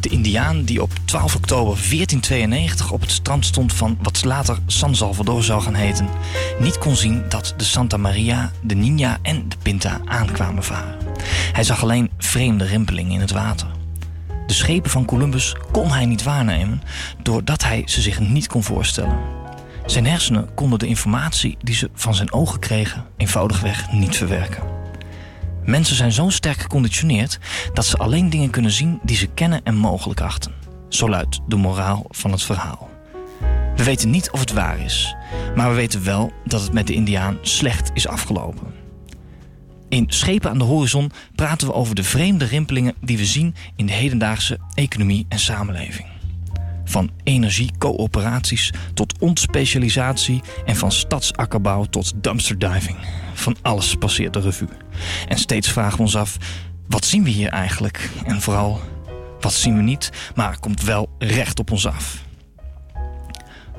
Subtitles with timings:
[0.00, 4.96] de Indiaan die op 12 oktober 1492 op het strand stond van wat later San
[4.96, 6.08] Salvador zou gaan heten,
[6.58, 10.96] niet kon zien dat de Santa Maria, de Nina en de Pinta aankwamen varen.
[11.52, 13.66] Hij zag alleen vreemde rimpelingen in het water.
[14.46, 16.82] De schepen van Columbus kon hij niet waarnemen
[17.22, 19.18] doordat hij ze zich niet kon voorstellen.
[19.86, 24.79] Zijn hersenen konden de informatie die ze van zijn ogen kregen eenvoudigweg niet verwerken.
[25.64, 27.38] Mensen zijn zo sterk geconditioneerd
[27.72, 30.52] dat ze alleen dingen kunnen zien die ze kennen en mogelijk achten.
[30.88, 32.90] Zo luidt de moraal van het verhaal.
[33.76, 35.14] We weten niet of het waar is,
[35.54, 38.74] maar we weten wel dat het met de Indiaan slecht is afgelopen.
[39.88, 43.86] In Schepen aan de Horizon praten we over de vreemde rimpelingen die we zien in
[43.86, 46.06] de hedendaagse economie en samenleving.
[46.84, 52.96] Van energiecoöperaties tot ontspecialisatie en van stadsakkerbouw tot dumpsterdiving.
[53.40, 54.68] Van alles passeert de revue.
[55.28, 56.36] En steeds vragen we ons af,
[56.88, 58.10] wat zien we hier eigenlijk?
[58.24, 58.80] En vooral,
[59.40, 62.24] wat zien we niet, maar komt wel recht op ons af.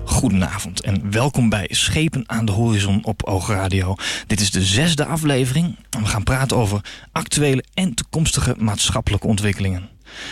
[0.06, 3.96] Goedenavond en welkom bij Schepen aan de Horizon op Oogradio.
[4.28, 9.90] Dit is de zesde aflevering en we gaan praten over actuele en toekomstige maatschappelijke ontwikkelingen.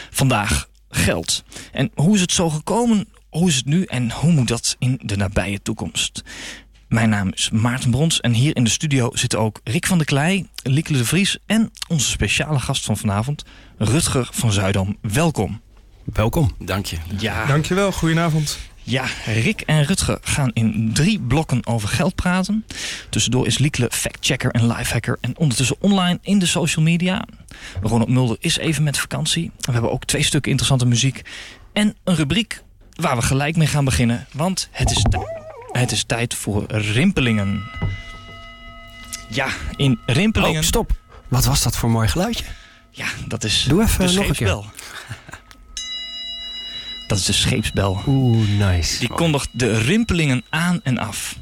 [0.09, 1.44] Vandaag geld.
[1.72, 3.07] En hoe is het zo gekomen?
[3.30, 6.23] Hoe is het nu en hoe moet dat in de nabije toekomst?
[6.90, 10.08] Mijn naam is Maarten Brons en hier in de studio zitten ook Rick van der
[10.08, 13.44] Klei, Lieke de Vries en onze speciale gast van vanavond,
[13.78, 14.98] Rutger van Zuidam.
[15.02, 15.62] Welkom.
[16.04, 16.56] Welkom.
[16.59, 16.98] Dank je.
[17.18, 17.46] Ja.
[17.46, 18.59] Dankjewel, goedenavond.
[18.84, 22.66] Ja, Rick en Rutger gaan in drie blokken over geld praten.
[23.09, 27.26] Tussendoor is Liekle factchecker en lifehacker en ondertussen online in de social media.
[27.81, 29.52] Ronald Mulder is even met vakantie.
[29.59, 31.22] We hebben ook twee stukken interessante muziek
[31.74, 34.28] en een rubriek waar we gelijk mee gaan beginnen.
[34.31, 35.06] Want het is,
[35.72, 37.63] het is tijd voor rimpelingen.
[39.28, 40.62] Ja, in rimpelingen...
[40.62, 40.91] Oh, stop.
[41.28, 42.46] Wat was dat voor mooi geluidje?
[42.91, 44.63] Ja, dat is Doe even nog een keer.
[47.07, 48.02] Dat is de scheepsbel.
[48.07, 49.00] Oeh, nice.
[49.00, 51.35] Die kondigt de rimpelingen aan en af.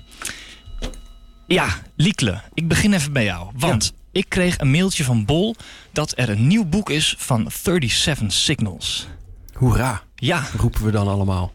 [1.47, 3.51] Ja, Liekle, ik begin even bij jou.
[3.55, 5.55] Want ik kreeg een mailtje van Bol
[5.91, 9.07] dat er een nieuw boek is van 37 Signals.
[9.53, 10.01] Hoera.
[10.15, 10.44] Ja.
[10.57, 11.53] Roepen we dan allemaal.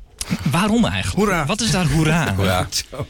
[0.50, 1.16] Waarom eigenlijk?
[1.16, 1.46] Hoera.
[1.46, 2.34] Wat is daar hoera aan?
[2.34, 2.66] Hoera.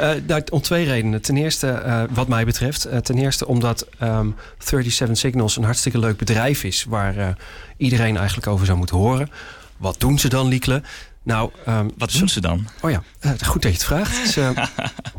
[0.00, 1.22] Uh, om twee redenen.
[1.22, 2.86] Ten eerste, uh, wat mij betreft.
[2.86, 6.84] Uh, ten eerste omdat um, 37 Signals een hartstikke leuk bedrijf is...
[6.88, 7.36] waar
[7.76, 9.30] iedereen eigenlijk over zou moeten horen.
[9.76, 10.82] Wat doen ze dan, Liekle?
[11.22, 12.68] Nou, um, wat doen ze dan?
[12.80, 14.28] Oh ja, uh, goed dat je het vraagt.
[14.32, 14.52] Ze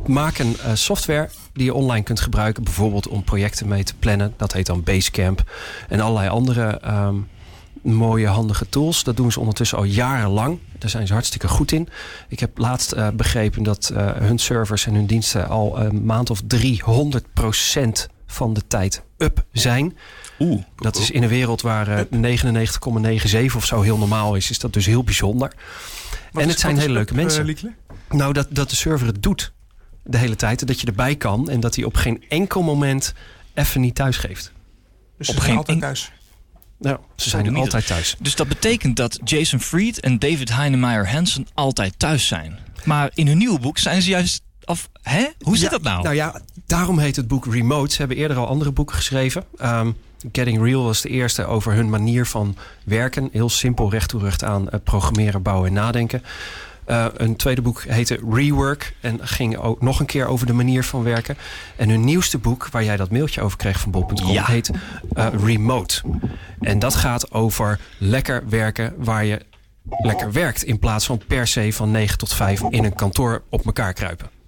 [0.05, 4.33] maken uh, software die je online kunt gebruiken, bijvoorbeeld om projecten mee te plannen.
[4.37, 5.43] Dat heet dan Basecamp.
[5.89, 7.27] En allerlei andere um,
[7.81, 9.03] mooie, handige tools.
[9.03, 10.59] Dat doen ze ondertussen al jarenlang.
[10.77, 11.87] Daar zijn ze hartstikke goed in.
[12.27, 16.41] Ik heb laatst uh, begrepen dat hun servers en hun diensten al een maand of
[16.41, 16.49] 300%
[18.31, 19.97] van de tijd up zijn.
[20.39, 20.63] Oeh.
[20.75, 22.37] Dat is in een wereld waar uh,
[23.49, 25.53] 99,97 of zo heel normaal is, is dat dus heel bijzonder.
[26.31, 27.49] Wat en is, het zijn hele leuke up, mensen.
[27.49, 27.71] Uh,
[28.09, 29.53] nou, dat, dat de server het doet
[30.03, 30.67] de hele tijd.
[30.67, 33.13] Dat je erbij kan en dat hij op geen enkel moment
[33.53, 34.51] even niet thuis geeft.
[35.17, 36.11] Dus op geen altijd thuis?
[36.81, 38.15] Nou, ze zijn altijd thuis.
[38.19, 42.59] Dus dat betekent dat Jason Fried en David Heinemeier Hansen altijd thuis zijn.
[42.83, 45.27] Maar in hun nieuwe boek zijn ze juist of, hè?
[45.39, 46.03] Hoe zit ja, dat nou?
[46.03, 47.91] Nou ja, daarom heet het boek Remote.
[47.91, 49.43] Ze hebben eerder al andere boeken geschreven.
[49.63, 49.95] Um,
[50.31, 53.29] Getting Real was de eerste over hun manier van werken.
[53.31, 56.23] Heel simpel, recht toe recht aan programmeren, bouwen en nadenken.
[56.91, 60.83] Uh, een tweede boek heette Rework en ging ook nog een keer over de manier
[60.83, 61.37] van werken.
[61.75, 64.45] En hun nieuwste boek, waar jij dat mailtje over kreeg van Bob.com, ja.
[64.45, 64.71] heet
[65.13, 66.01] uh, Remote.
[66.59, 69.45] En dat gaat over lekker werken waar je
[70.01, 70.63] lekker werkt.
[70.63, 74.40] In plaats van per se van 9 tot 5 in een kantoor op elkaar kruipen.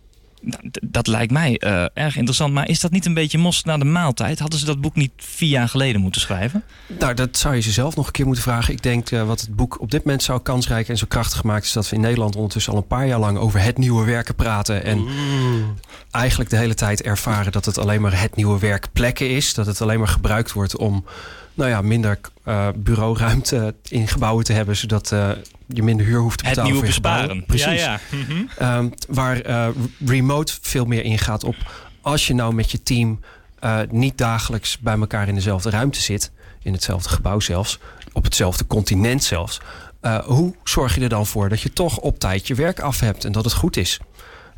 [0.44, 2.54] Nou, dat lijkt mij uh, erg interessant.
[2.54, 4.40] Maar is dat niet een beetje mos na de maaltijd?
[4.40, 6.64] Hadden ze dat boek niet vier jaar geleden moeten schrijven?
[7.00, 8.74] Nou, dat zou je ze zelf nog een keer moeten vragen.
[8.74, 11.66] Ik denk uh, wat het boek op dit moment zo kansrijk en zo krachtig maakt...
[11.66, 14.36] is dat we in Nederland ondertussen al een paar jaar lang over het nieuwe werken
[14.36, 14.84] praten.
[14.84, 15.74] En mm.
[16.12, 19.54] eigenlijk de hele tijd ervaren dat het alleen maar het nieuwe werk plekken is.
[19.54, 21.06] Dat het alleen maar gebruikt wordt om
[21.54, 24.76] nou ja, minder uh, bureauruimte in gebouwen te hebben...
[24.76, 25.30] zodat uh,
[25.74, 26.72] je minder huur hoeft te betalen.
[26.72, 27.46] Het nieuwe voor besparen.
[27.46, 27.66] Precies.
[27.66, 28.00] Ja, ja.
[28.12, 28.68] Mm -hmm.
[28.68, 29.68] um, waar uh,
[30.06, 31.56] remote veel meer ingaat op...
[32.02, 33.20] als je nou met je team
[33.64, 36.32] uh, niet dagelijks bij elkaar in dezelfde ruimte zit...
[36.62, 37.80] in hetzelfde gebouw zelfs,
[38.12, 39.60] op hetzelfde continent zelfs...
[40.02, 43.00] Uh, hoe zorg je er dan voor dat je toch op tijd je werk af
[43.00, 43.26] hebt...
[43.26, 44.00] en dat het goed is?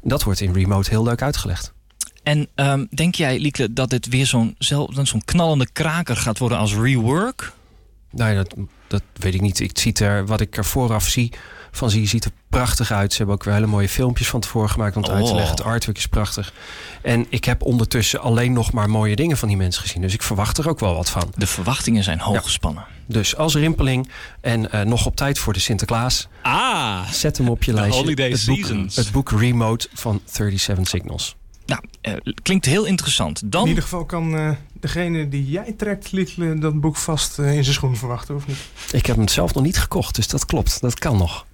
[0.02, 1.74] Dat wordt in remote heel leuk uitgelegd.
[2.24, 6.76] En um, denk jij, Liekle, dat dit weer zo'n zo'n knallende kraker gaat worden als
[6.76, 7.52] rework?
[8.12, 8.56] Nou ja, dat,
[8.88, 9.60] dat weet ik niet.
[9.60, 11.32] Ik zie er, wat ik er vooraf zie
[11.76, 12.08] van zie.
[12.08, 13.12] Ziet er prachtig uit.
[13.12, 15.52] Ze hebben ook weer hele mooie filmpjes van tevoren gemaakt om het uit te leggen.
[15.52, 15.66] Het oh.
[15.66, 16.54] artwork is prachtig.
[17.02, 20.02] En ik heb ondertussen alleen nog maar mooie dingen van die mensen gezien.
[20.02, 21.34] Dus ik verwacht er ook wel wat van.
[21.36, 22.86] De verwachtingen zijn hoog gespannen.
[23.08, 24.10] Dus als rimpeling
[24.42, 26.28] en uh, nog op tijd voor de Sinterklaas.
[26.42, 28.02] Ah, zet hem op je lijstje.
[28.02, 31.36] Holiday het boek, het boek Remote van 37 Signals.
[31.66, 33.42] Nou, uh, klinkt heel interessant.
[33.46, 33.62] Dan...
[33.62, 34.52] In ieder geval kan uh,
[34.86, 38.58] degene die jij trekt, Little, dat boek vast uh, in zijn schoen verwachten, of niet?
[38.92, 40.82] Ik heb hem zelf nog niet gekocht, dus dat klopt.
[40.82, 41.46] Dat kan nog.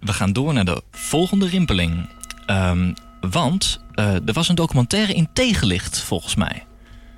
[0.00, 2.08] We gaan door naar de volgende rimpeling.
[2.46, 2.94] Um,
[3.30, 6.66] want er was een documentaire in tegenlicht, volgens mij.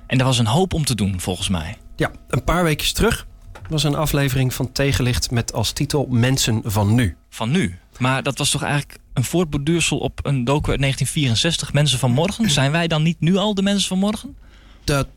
[0.07, 1.77] En er was een hoop om te doen, volgens mij.
[1.95, 3.27] Ja, een paar weken terug
[3.69, 7.15] was een aflevering van Tegenlicht met als titel Mensen van Nu.
[7.29, 7.77] Van nu?
[7.99, 12.49] Maar dat was toch eigenlijk een voortborduursel op een docu uit 1964, Mensen van Morgen?
[12.59, 14.35] Zijn wij dan niet nu al de mensen van morgen?
[14.83, 15.07] Dat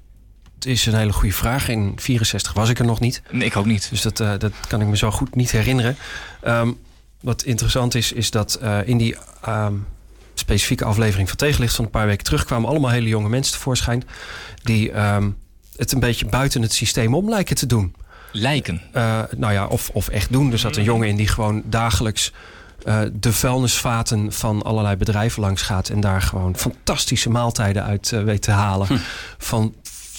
[0.60, 1.68] is een hele goede vraag.
[1.68, 3.22] In 64 was ik er nog niet.
[3.30, 3.90] Nee, ik ook niet.
[3.90, 5.96] Dus dat, uh, dat kan ik me zo goed niet herinneren.
[6.46, 6.78] Um,
[7.20, 9.16] wat interessant is, is dat uh, in die
[9.48, 9.86] um,
[10.34, 14.04] specifieke aflevering van Tegenlicht van een paar weken terug kwamen allemaal hele jonge mensen tevoorschijn.
[14.62, 15.36] Die um,
[15.76, 17.94] het een beetje buiten het systeem om lijken te doen.
[18.32, 18.80] Lijken?
[18.94, 20.52] Uh, nou ja, of, of echt doen.
[20.52, 22.32] Er zat een jongen in die gewoon dagelijks
[22.84, 25.88] uh, de vuilnisvaten van allerlei bedrijven langs gaat.
[25.88, 28.86] En daar gewoon fantastische maaltijden uit uh, weet te halen.
[28.86, 28.96] Hm.
[29.38, 29.74] Van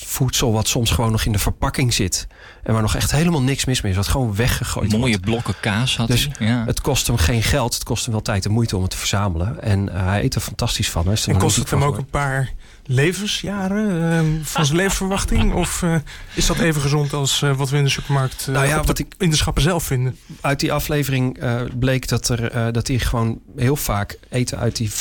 [0.05, 2.27] voedsel wat soms gewoon nog in de verpakking zit.
[2.63, 3.97] En waar nog echt helemaal niks mis mee is.
[3.97, 6.47] Wat gewoon weggegooid Mooie blokken kaas had dus hij.
[6.47, 6.65] Ja.
[6.65, 7.73] Het kost hem geen geld.
[7.73, 9.61] Het kost hem wel tijd en moeite om het te verzamelen.
[9.61, 11.07] En uh, hij eet er fantastisch van.
[11.07, 12.51] Hij en kost het hem ook een paar
[12.85, 15.53] levensjaren uh, van zijn levensverwachting?
[15.53, 15.95] Of uh,
[16.33, 19.13] is dat even gezond als uh, wat we in de supermarkt nou ja, wat ik,
[19.17, 20.17] in de schappen zelf vinden?
[20.41, 21.39] Uit die aflevering
[21.79, 24.91] bleek dat, er, dat hij gewoon heel vaak eten uit die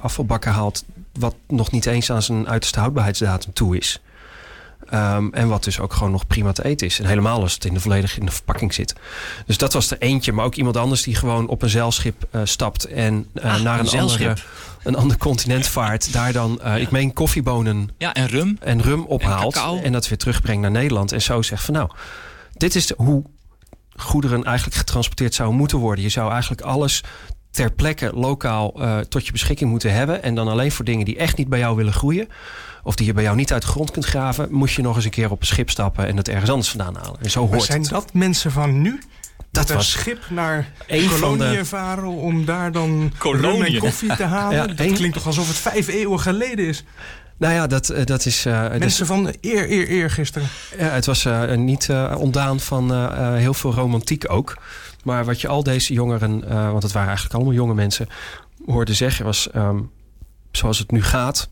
[0.00, 0.84] afvalbakken haalt...
[1.12, 4.00] wat nog niet eens aan zijn uiterste houdbaarheidsdatum toe is.
[4.94, 6.98] Um, en wat dus ook gewoon nog prima te eten is.
[6.98, 8.94] En helemaal als het in de volledig in de verpakking zit.
[9.46, 10.32] Dus dat was er eentje.
[10.32, 13.86] Maar ook iemand anders die gewoon op een zeilschip uh, stapt en uh, naar een,
[13.92, 14.36] een andere
[14.82, 16.12] een ander continent vaart.
[16.12, 17.90] Daar dan, uh, ik meen, koffiebonen.
[17.98, 18.56] Ja, en rum.
[18.60, 19.56] En rum ophaalt.
[19.56, 21.12] En, en, dat weer terugbrengt naar Nederland.
[21.12, 21.90] En zo zegt van nou,
[22.56, 23.24] dit is de, hoe
[23.96, 26.04] goederen eigenlijk getransporteerd zouden moeten worden.
[26.04, 27.02] Je zou eigenlijk alles
[27.50, 28.74] ter plekke lokaal
[29.08, 30.22] tot je beschikking moeten hebben.
[30.22, 32.28] En dan alleen voor dingen die echt niet bij jou willen groeien
[32.82, 35.04] of die je bij jou niet uit de grond kunt graven, moet je nog eens
[35.04, 37.20] een keer op een schip stappen en het ergens anders vandaan halen.
[37.20, 37.90] En zo hoort maar zijn het.
[37.90, 39.00] dat mensen van nu?
[39.50, 41.64] Dat was een schip naar Kolonië de...
[41.64, 44.56] varen om daar dan rum en koffie te halen.
[44.56, 46.84] Ja, dat klinkt toch alsof het vijf eeuwen geleden is.
[47.36, 48.46] Nou ja, dat, uh, dat is...
[48.46, 50.48] Uh, Mensen van eer, eer, eer gisteren.
[50.78, 54.56] Ja, het was uh, niet ontdaan van heel veel romantiek ook.
[55.04, 58.08] Maar wat je al deze jongeren, want het waren eigenlijk allemaal jonge mensen,
[58.66, 59.48] hoorde zeggen was...
[59.56, 59.90] Um,
[60.52, 61.51] zoals het nu gaat, uh,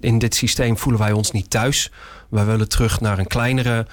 [0.00, 1.90] in dit systeem voelen wij ons niet thuis.
[2.28, 3.86] Wij willen terug naar een kleinere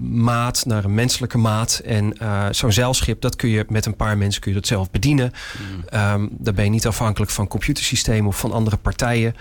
[0.00, 1.80] maat, naar een menselijke maat.
[1.84, 4.90] En uh, zo'n zeilschip, dat kun je met een paar mensen kun je dat zelf
[4.90, 5.32] bedienen.
[5.58, 5.98] Mm.
[6.00, 9.34] Um, daar ben je niet afhankelijk van computersystemen of van andere partijen.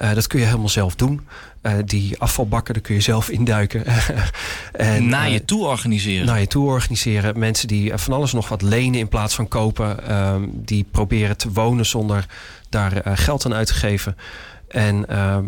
[0.00, 1.26] Uh, dat kun je helemaal zelf doen.
[1.62, 3.84] Uh, die afvalbakken, daar kun je zelf induiken.
[4.72, 6.26] en, naar je toe organiseren.
[6.26, 7.38] Naar je toe organiseren.
[7.38, 10.16] Mensen die van alles nog wat lenen in plaats van kopen.
[10.16, 12.26] Um, die proberen te wonen zonder
[12.68, 14.16] daar geld aan uit te geven.
[14.68, 15.38] En uh,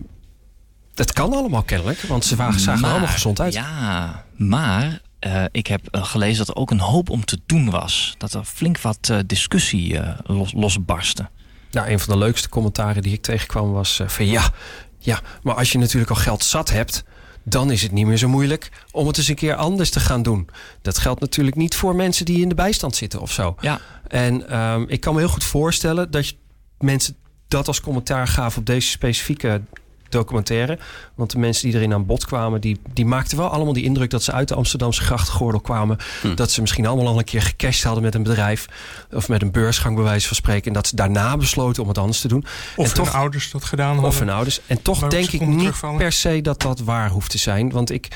[0.94, 3.52] dat kan allemaal kennelijk, want ze zagen maar, er allemaal gezond uit.
[3.52, 7.70] Ja, maar uh, ik heb uh, gelezen dat er ook een hoop om te doen
[7.70, 8.14] was.
[8.18, 11.28] Dat er flink wat uh, discussie los, losbarstte.
[11.70, 14.50] Nou, een van de leukste commentaren die ik tegenkwam was van ja,
[14.98, 17.04] ja, maar als je natuurlijk al geld zat hebt,
[17.42, 20.22] dan is het niet meer zo moeilijk om het eens een keer anders te gaan
[20.22, 20.48] doen.
[20.82, 23.56] Dat geldt natuurlijk niet voor mensen die in de bijstand zitten of zo.
[23.60, 23.80] Ja.
[24.08, 26.34] En um, ik kan me heel goed voorstellen dat je
[26.80, 27.16] mensen
[27.48, 29.60] dat als commentaar gaven op deze specifieke
[30.08, 30.78] documentaire.
[31.14, 34.10] Want de mensen die erin aan bod kwamen, die, die maakten wel allemaal die indruk
[34.10, 35.98] dat ze uit de Amsterdamse grachtgordel kwamen.
[36.20, 36.34] Hm.
[36.34, 38.66] Dat ze misschien allemaal al een keer gecashed hadden met een bedrijf.
[39.12, 40.66] Of met een beursgang, bij wijze van spreken.
[40.66, 42.44] En dat ze daarna besloten om het anders te doen.
[42.76, 44.10] Of en toch, hun ouders dat gedaan hadden.
[44.10, 44.60] Of hun ouders.
[44.66, 47.70] En toch denk ik niet per se dat dat waar hoeft te zijn.
[47.70, 48.08] Want ik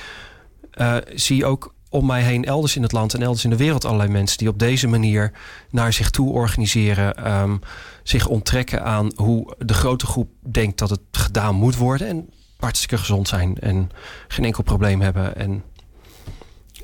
[0.74, 3.84] uh, zie ook om mij heen elders in het land en elders in de wereld
[3.84, 5.32] allerlei mensen die op deze manier
[5.70, 7.60] naar zich toe organiseren, um,
[8.04, 12.98] zich onttrekken aan hoe de grote groep denkt dat het gedaan moet worden en hartstikke
[12.98, 13.90] gezond zijn en
[14.28, 15.62] geen enkel probleem hebben en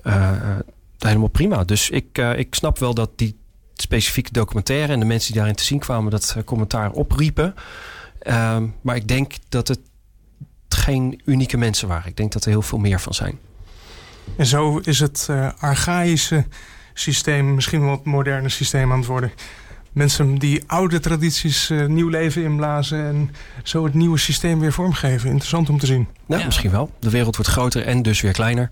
[0.05, 0.57] uh,
[0.99, 1.65] helemaal prima.
[1.65, 3.39] Dus ik, uh, ik snap wel dat die
[3.75, 7.55] specifieke documentaire en de mensen die daarin te zien kwamen dat commentaar opriepen.
[8.27, 9.81] Um, maar ik denk dat het
[10.69, 12.09] geen unieke mensen waren.
[12.09, 13.39] Ik denk dat er heel veel meer van zijn.
[14.37, 16.47] En zo is het archaïsche
[16.95, 19.33] systeem misschien wel het moderne systeem aan het worden.
[19.93, 23.31] Mensen die oude tradities uh, nieuw leven inblazen en
[23.63, 25.29] zo het nieuwe systeem weer vormgeven.
[25.29, 26.09] Interessant om te zien.
[26.27, 26.47] Nou, ja.
[26.47, 26.91] misschien wel.
[26.99, 28.71] De wereld wordt groter en dus weer kleiner.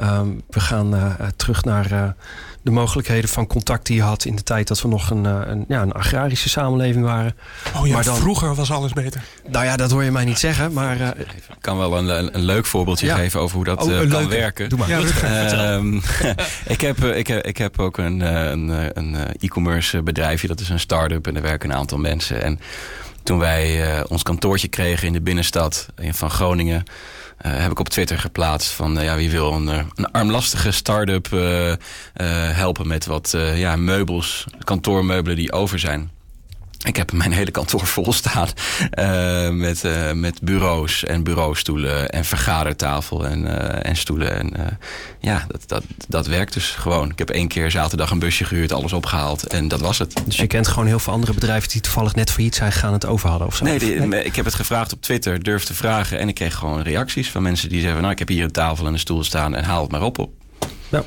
[0.00, 2.14] Ehm, we gaan terug naar
[2.62, 5.64] de mogelijkheden van contact die je had in de tijd dat we nog een, een,
[5.68, 7.36] ja, een agrarische samenleving waren.
[7.76, 9.22] Oh ja, maar dan, vroeger was alles beter.
[9.48, 11.00] Nou ja, dat hoor je mij niet zeggen, maar...
[11.00, 11.26] ik
[11.60, 14.68] kan wel een, een leuk voorbeeldje geven over hoe dat oh, kan werken.
[14.68, 14.88] Doe maar.
[14.88, 15.94] Ja, um,
[16.66, 20.80] ik, heb, ik, heb, ik heb ook een, een, een e-commerce bedrijfje, dat is een
[20.80, 22.42] start-up en er werken een aantal mensen.
[22.42, 22.60] En
[23.22, 26.84] toen wij uh, ons kantoortje kregen in de binnenstad van Groningen...
[27.46, 31.28] Uh, heb ik op Twitter geplaatst van uh, ja, wie wil een, een armlastige start-up
[32.52, 36.10] helpen met wat ja, meubels, kantoormeubelen die over zijn.
[36.86, 38.48] Ik heb mijn hele kantoor vol staan
[38.98, 44.38] uh, met, uh, met bureaus en bureaustoelen en vergadertafel en, uh, en stoelen.
[44.38, 44.78] En
[45.18, 47.10] ja, dat, dat, dat werkt dus gewoon.
[47.10, 50.22] Ik heb één keer zaterdag een busje gehuurd, alles opgehaald en dat was het.
[50.24, 53.06] Dus je kent gewoon heel veel andere bedrijven die toevallig net failliet zijn gegaan het
[53.06, 53.64] over hadden of zo?
[53.64, 57.30] Nee, ik heb het gevraagd op Twitter, durf te vragen en ik kreeg gewoon reacties
[57.30, 59.64] van mensen die zeggen: Nou, ik heb hier een tafel en een stoel staan en
[59.64, 60.18] haal het maar op.
[60.18, 60.32] op.
[60.88, 61.04] Ja.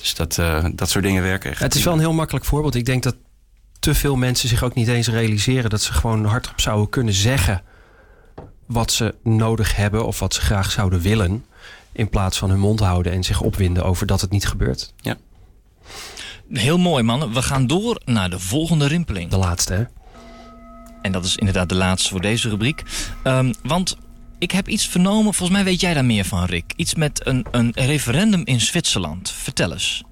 [0.00, 0.40] Dus dat,
[0.74, 1.60] dat soort dingen werken echt.
[1.60, 2.74] Het is wel een heel makkelijk voorbeeld.
[2.74, 3.14] Ik denk dat
[3.86, 7.62] te veel mensen zich ook niet eens realiseren dat ze gewoon hardop zouden kunnen zeggen
[8.66, 11.44] wat ze nodig hebben of wat ze graag zouden willen.
[11.92, 14.92] In plaats van hun mond houden en zich opwinden over dat het niet gebeurt.
[15.00, 15.16] Ja.
[16.52, 17.32] Heel mooi, man.
[17.32, 19.30] We gaan door naar de volgende rimpeling.
[19.30, 19.84] De laatste, hè?
[21.02, 22.82] En dat is inderdaad de laatste voor deze rubriek.
[23.24, 23.96] Um, want
[24.38, 26.72] ik heb iets vernomen, volgens mij weet jij daar meer van, Rick.
[26.76, 29.30] Iets met een, een referendum in Zwitserland.
[29.30, 30.04] Vertel eens.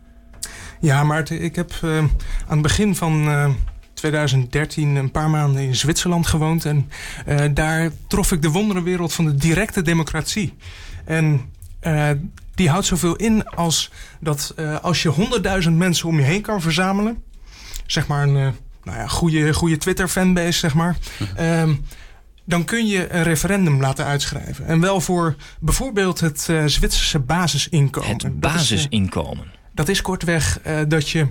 [0.85, 2.09] Ja, Maarten, ik heb uh, aan
[2.49, 3.51] het begin van uh,
[3.95, 6.65] 2013 een paar maanden in Zwitserland gewoond.
[6.65, 6.91] En
[7.29, 10.55] uh, daar trof ik de wonderenwereld van de directe democratie.
[11.05, 11.41] En
[11.83, 12.11] uh,
[12.55, 16.61] die houdt zoveel in als dat uh, als je honderdduizend mensen om je heen kan
[16.61, 17.23] verzamelen.
[17.87, 20.97] Zeg maar een nou ja, goede, goede Twitter-fanbase, zeg maar.
[21.37, 21.75] Mhm.
[22.45, 24.67] dan kun je een referendum laten uitschrijven.
[24.67, 28.11] En wel voor bijvoorbeeld het Zwitserse basisinkomen.
[28.11, 29.63] Het basisinkomen.
[29.75, 31.27] Dat is kortweg uh, dat je,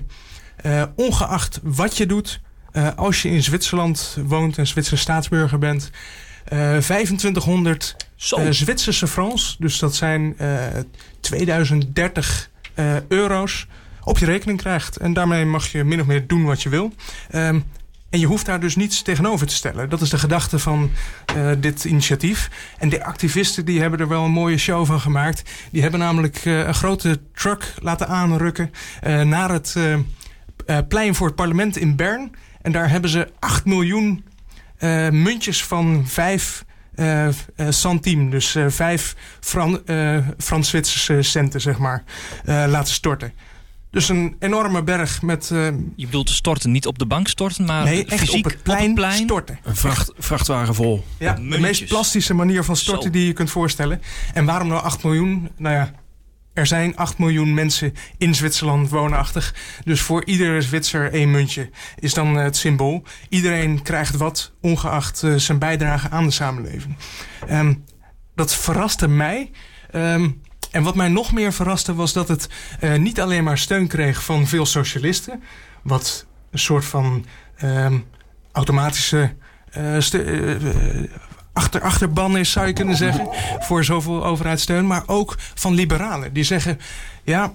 [0.65, 2.39] uh, ongeacht wat je doet,
[2.73, 5.91] uh, als je in Zwitserland woont en Zwitserse staatsburger bent,
[6.45, 7.95] 2500
[8.49, 10.35] Zwitserse francs, dus dat zijn
[11.19, 12.49] 2030
[13.07, 13.67] euro's,
[14.03, 14.97] op je rekening krijgt.
[14.97, 16.93] En daarmee mag je min of meer doen wat je wil.
[18.13, 19.89] En je hoeft daar dus niets tegenover te stellen.
[19.89, 20.91] Dat is de gedachte van
[21.35, 22.49] uh, dit initiatief.
[22.77, 25.43] En de activisten die hebben er wel een mooie show van gemaakt.
[25.71, 28.71] Die hebben namelijk uh, een grote truck laten aanrukken
[29.03, 29.77] uh, naar het
[30.87, 32.35] plein voor het parlement in Bern.
[32.61, 34.25] En daar hebben ze 8 miljoen
[35.11, 36.65] muntjes van 5
[37.69, 39.81] centime, dus 5 Fran
[40.37, 42.03] Frans-Zwitserse centen, zeg maar,
[42.45, 43.33] laten storten.
[43.93, 45.49] Dus een enorme berg met...
[45.53, 48.63] Uh, je bedoelt storten, niet op de bank storten, maar nee, echt fysiek op het
[48.63, 49.59] plein, op het plein storten.
[49.63, 51.03] Een vracht, vrachtwagen vol.
[51.19, 53.09] Ja, de meest plastische manier van storten Zo.
[53.09, 54.01] die je kunt voorstellen.
[54.33, 55.49] En waarom nou 8 miljoen?
[55.57, 55.91] Nou ja,
[56.53, 59.55] er zijn 8 miljoen mensen in Zwitserland woonachtig.
[59.83, 61.69] Dus voor iedere Zwitser één muntje
[61.99, 63.03] is dan het symbool.
[63.29, 66.95] Iedereen krijgt wat, ongeacht uh, zijn bijdrage aan de samenleving.
[67.49, 67.83] Um,
[68.35, 69.51] dat verraste mij...
[69.95, 70.41] Um,
[70.73, 72.49] en wat mij nog meer verraste was dat het
[72.81, 75.43] uh, niet alleen maar steun kreeg van veel socialisten.
[75.81, 77.25] Wat een soort van
[77.63, 77.91] uh,
[78.51, 79.33] automatische
[79.77, 79.97] uh,
[81.53, 83.27] achter, achterban is, zou je kunnen zeggen.
[83.59, 84.87] Voor zoveel overheidssteun.
[84.87, 86.33] Maar ook van liberalen.
[86.33, 86.79] Die zeggen,
[87.23, 87.53] ja,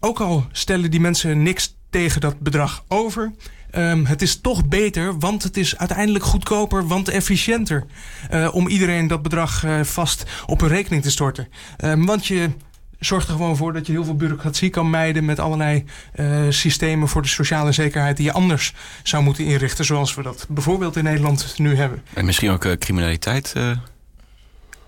[0.00, 3.32] ook al stellen die mensen niks tegen dat bedrag over...
[3.76, 7.86] Um, het is toch beter, want het is uiteindelijk goedkoper, want efficiënter.
[8.32, 11.48] Uh, om iedereen dat bedrag uh, vast op een rekening te storten.
[11.84, 12.50] Um, want je
[12.98, 15.84] zorgt er gewoon voor dat je heel veel bureaucratie kan mijden met allerlei
[16.14, 20.46] uh, systemen voor de sociale zekerheid die je anders zou moeten inrichten, zoals we dat
[20.48, 22.02] bijvoorbeeld in Nederland nu hebben.
[22.14, 23.52] En misschien ook criminaliteit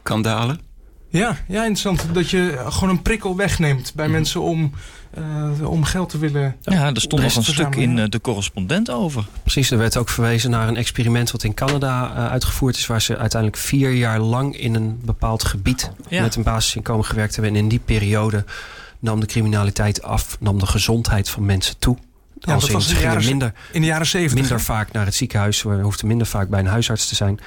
[0.02, 0.71] kan dalen?
[1.12, 2.14] Ja, ja, interessant.
[2.14, 4.12] Dat je gewoon een prikkel wegneemt bij mm.
[4.12, 4.72] mensen om
[5.18, 6.56] uh, om geld te willen.
[6.60, 9.24] Ja, er stond nog een stuk in uh, de correspondent over.
[9.42, 13.02] Precies, er werd ook verwezen naar een experiment wat in Canada uh, uitgevoerd is, waar
[13.02, 16.22] ze uiteindelijk vier jaar lang in een bepaald gebied ja.
[16.22, 17.54] met een basisinkomen gewerkt hebben.
[17.54, 18.44] En in die periode
[18.98, 21.96] nam de criminaliteit af, nam de gezondheid van mensen toe.
[22.38, 24.40] Ja, Als dat in, was in de, jaren, minder, in de jaren 70.
[24.40, 27.40] Minder vaak naar het ziekenhuis, we hoefden minder vaak bij een huisarts te zijn.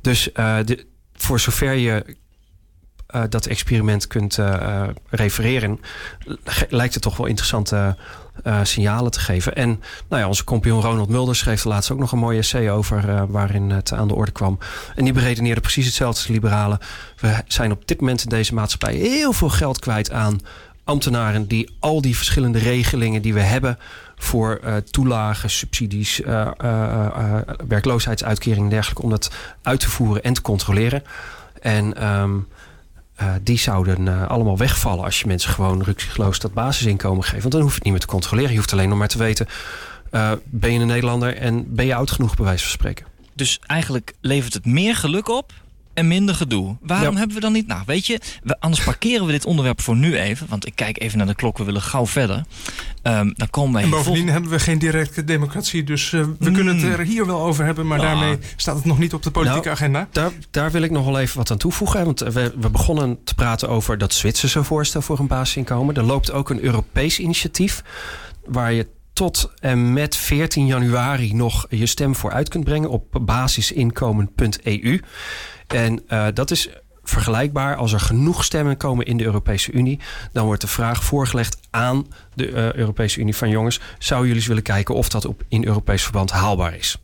[0.00, 0.86] Dus de,
[1.16, 2.16] voor zover je
[3.14, 5.80] uh, dat experiment kunt uh, refereren,
[6.68, 7.96] lijkt het toch wel interessante
[8.62, 9.54] signalen te geven.
[9.54, 9.68] En
[10.08, 13.26] nou ja, onze compagnon Ronald Mulder schreef er laatst ook nog een mooie essay over
[13.26, 14.58] waarin het aan de orde kwam.
[14.94, 16.78] En die beredeneerde precies hetzelfde als liberalen.
[17.20, 20.40] We zijn op dit moment in deze maatschappij heel veel geld kwijt aan
[20.84, 23.78] ambtenaren die al die verschillende regelingen die we hebben
[24.16, 24.60] voor
[24.90, 26.48] toelagen, subsidies, uh,
[27.68, 29.30] werkloosheidsuitkeringen en dergelijke, om dat
[29.62, 31.02] uit te voeren en te controleren.
[31.60, 32.48] En um,
[33.42, 37.40] die zouden allemaal wegvallen als je mensen gewoon ruksigloos dat basisinkomen geeft.
[37.42, 38.50] Want dan hoef je het niet meer te controleren.
[38.50, 39.46] Je hoeft alleen nog maar te weten:
[40.44, 43.06] ben je een Nederlander en ben je oud genoeg, bij wijze van spreken.
[43.34, 45.52] Dus eigenlijk levert het meer geluk op
[45.98, 46.76] en minder gedoe.
[46.80, 47.66] Waarom hebben we dan niet...
[47.66, 50.46] Nou, weet je, we, anders parkeren we dit onderwerp voor nu even.
[50.48, 52.44] Want ik kijk even naar de klok, we willen gauw verder.
[53.02, 55.84] Um, dan komen wij en bovendien hebben we geen directe democratie.
[55.84, 56.92] Dus uh, we kunnen het mm.
[56.92, 57.86] er hier wel over hebben.
[57.86, 60.08] Maar daarmee staat het nog niet op de politieke nou, agenda.
[60.12, 62.04] Daar, daar wil ik nog wel even wat aan toevoegen.
[62.04, 65.94] Want we, we begonnen te praten over dat Zwitserse voorstel voor een basisinkomen.
[65.94, 67.82] Er loopt ook een Europees initiatief...
[68.44, 68.86] waar je
[69.18, 75.00] tot en met 14 januari nog je stem voor uit kunt brengen op basisinkomen.eu.
[75.68, 76.68] En uh, dat is
[77.02, 77.76] vergelijkbaar.
[77.76, 79.98] Als er genoeg stemmen komen in de Europese Unie,
[80.32, 84.46] dan wordt de vraag voorgelegd aan de uh, Europese Unie van jongens, zou jullie eens
[84.46, 86.98] willen kijken of dat op in Europees verband haalbaar is?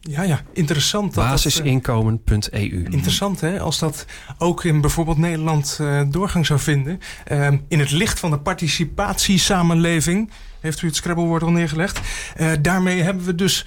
[0.00, 1.14] Ja, ja, interessant.
[1.14, 2.86] Basisinkomen.eu.
[2.90, 3.60] Interessant, hè?
[3.60, 4.06] Als dat
[4.38, 7.00] ook in bijvoorbeeld Nederland uh, doorgang zou vinden.
[7.32, 10.30] Uh, in het licht van de participatiesamenleving.
[10.60, 12.00] Heeft u het Scrabblewoord al neergelegd?
[12.60, 13.66] Daarmee hebben we dus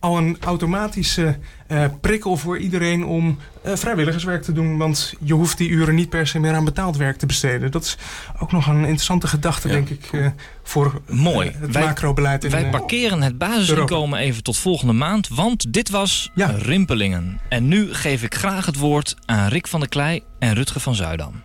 [0.00, 1.38] al een automatische
[1.68, 4.78] uh, prikkel voor iedereen om uh, vrijwilligerswerk te doen.
[4.78, 7.70] Want je hoeft die uren niet per se meer aan betaald werk te besteden.
[7.70, 7.96] Dat is
[8.38, 10.26] ook nog een interessante gedachte, denk ik, uh,
[10.62, 11.50] voor Mooi.
[11.58, 12.44] het wij, macrobeleid.
[12.44, 15.28] In, wij parkeren het basisinkomen even tot volgende maand.
[15.28, 16.46] Want dit was ja.
[16.46, 17.40] Rimpelingen.
[17.48, 20.94] En nu geef ik graag het woord aan Rick van der Klei en Rutger van
[20.94, 21.42] Zuidam.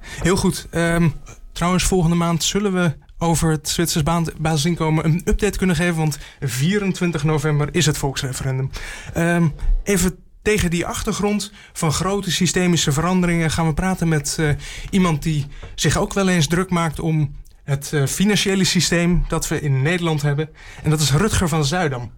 [0.00, 0.66] Heel goed.
[0.70, 1.14] Um,
[1.52, 4.04] trouwens, volgende maand zullen we over het Zwitsers
[4.38, 5.96] basisinkomen een update kunnen geven.
[5.96, 8.70] Want 24 november is het volksreferendum.
[9.16, 9.54] Um,
[9.84, 14.50] even tegen die achtergrond van grote systemische veranderingen gaan we praten met uh,
[14.90, 19.60] iemand die zich ook wel eens druk maakt om het uh, financiële systeem dat we
[19.60, 20.48] in Nederland hebben.
[20.82, 22.12] En dat is Rutger van Zuidam.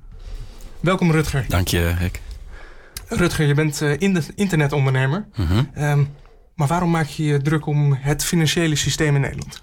[0.81, 1.45] Welkom Rutger.
[1.49, 2.21] Dank je, Rick.
[3.07, 3.95] Rutger, je bent uh,
[4.35, 5.27] internetondernemer.
[5.37, 6.09] Mm -hmm.
[6.59, 9.61] Maar waarom maak je je druk om het financiële systeem in Nederland?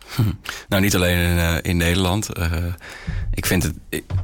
[0.69, 2.37] Nou, niet alleen in, uh, in Nederland.
[2.39, 2.51] Uh,
[3.33, 3.73] ik vind het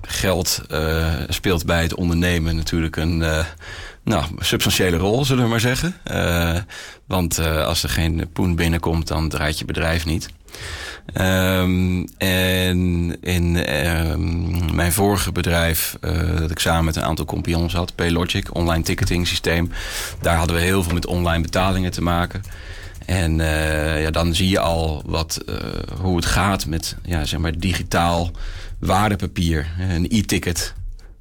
[0.02, 3.18] geld uh, speelt bij het ondernemen natuurlijk een
[4.04, 5.96] nou, substantiële rol, zullen we maar zeggen.
[7.06, 10.30] want als er geen poen binnenkomt, dan draait je bedrijf niet.
[11.14, 17.74] Um, en in um, mijn vorige bedrijf, uh, dat ik samen met een aantal compagnons
[17.74, 19.72] had, Paylogic, online ticketing systeem.
[20.22, 22.42] Daar hadden we heel veel met online betalingen te maken.
[23.06, 25.56] En uh, ja, dan zie je al wat, uh,
[26.02, 28.32] hoe het gaat met ja, zeg maar digitaal
[28.80, 29.68] waardepapier.
[29.80, 30.74] Een e-ticket,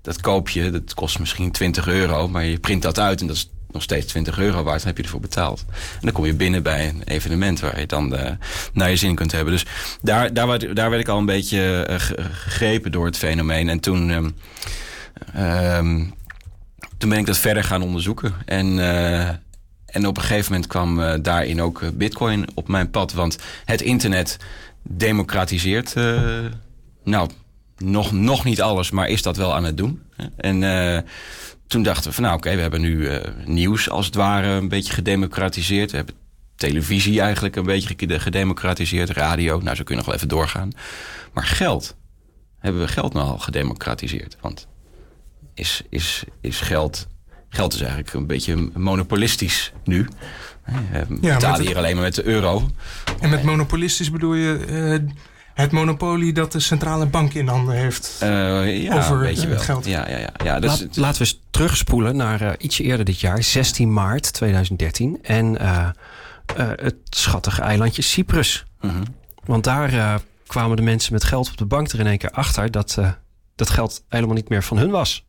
[0.03, 3.37] dat koop je, dat kost misschien 20 euro, maar je print dat uit en dat
[3.37, 5.65] is nog steeds 20 euro waard, heb je ervoor betaald.
[5.69, 8.31] En dan kom je binnen bij een evenement waar je dan uh,
[8.73, 9.53] naar je zin kunt hebben.
[9.53, 9.67] Dus
[10.03, 13.69] daar, daar, werd, daar werd ik al een beetje uh, gegrepen door het fenomeen.
[13.69, 14.35] En toen, um,
[15.37, 16.15] um,
[16.99, 18.35] toen ben ik dat verder gaan onderzoeken.
[18.45, 19.29] En, uh,
[19.87, 23.13] en op een gegeven moment kwam daarin ook Bitcoin op mijn pad.
[23.13, 24.37] Want het internet
[24.83, 25.95] democratiseert.
[27.05, 27.31] nou,
[27.79, 30.03] nog, nog niet alles, maar is dat wel aan het doen.
[30.37, 30.63] En
[31.71, 34.69] toen dachten we van nou oké, we hebben nu uh, nieuws als het ware een
[34.69, 35.91] beetje gedemocratiseerd.
[35.91, 36.15] We hebben
[36.57, 39.11] televisie eigenlijk een beetje gedemocratiseerd.
[39.11, 40.71] Radio, nou zo kunnen we nog wel even doorgaan.
[41.33, 41.97] Maar geld,
[42.59, 44.37] hebben we geld nou al gedemocratiseerd?
[44.41, 44.67] Want
[45.55, 47.07] is, is, is geld...
[47.49, 50.09] Geld is eigenlijk een beetje monopolistisch nu.
[50.65, 52.71] We ja, betalen hier alleen maar met de euro.
[53.21, 54.67] En met monopolistisch bedoel je...
[54.69, 55.09] Uh,
[55.55, 59.87] het monopolie dat de centrale bank in handen heeft uh, ja, over het geld.
[59.87, 60.31] Ja, ja, ja.
[60.45, 64.33] ja dus Laat, laten we eens terugspoelen naar uh, ietsje eerder dit jaar, 16 maart
[64.33, 65.19] 2013.
[65.23, 65.89] En uh,
[66.57, 68.65] het schattige eilandje Cyprus.
[68.81, 69.03] Mm -hmm.
[69.45, 72.71] Want daar kwamen de mensen met geld op de bank er in één keer achter
[72.71, 72.99] dat
[73.55, 75.27] dat geld helemaal niet meer van hun was.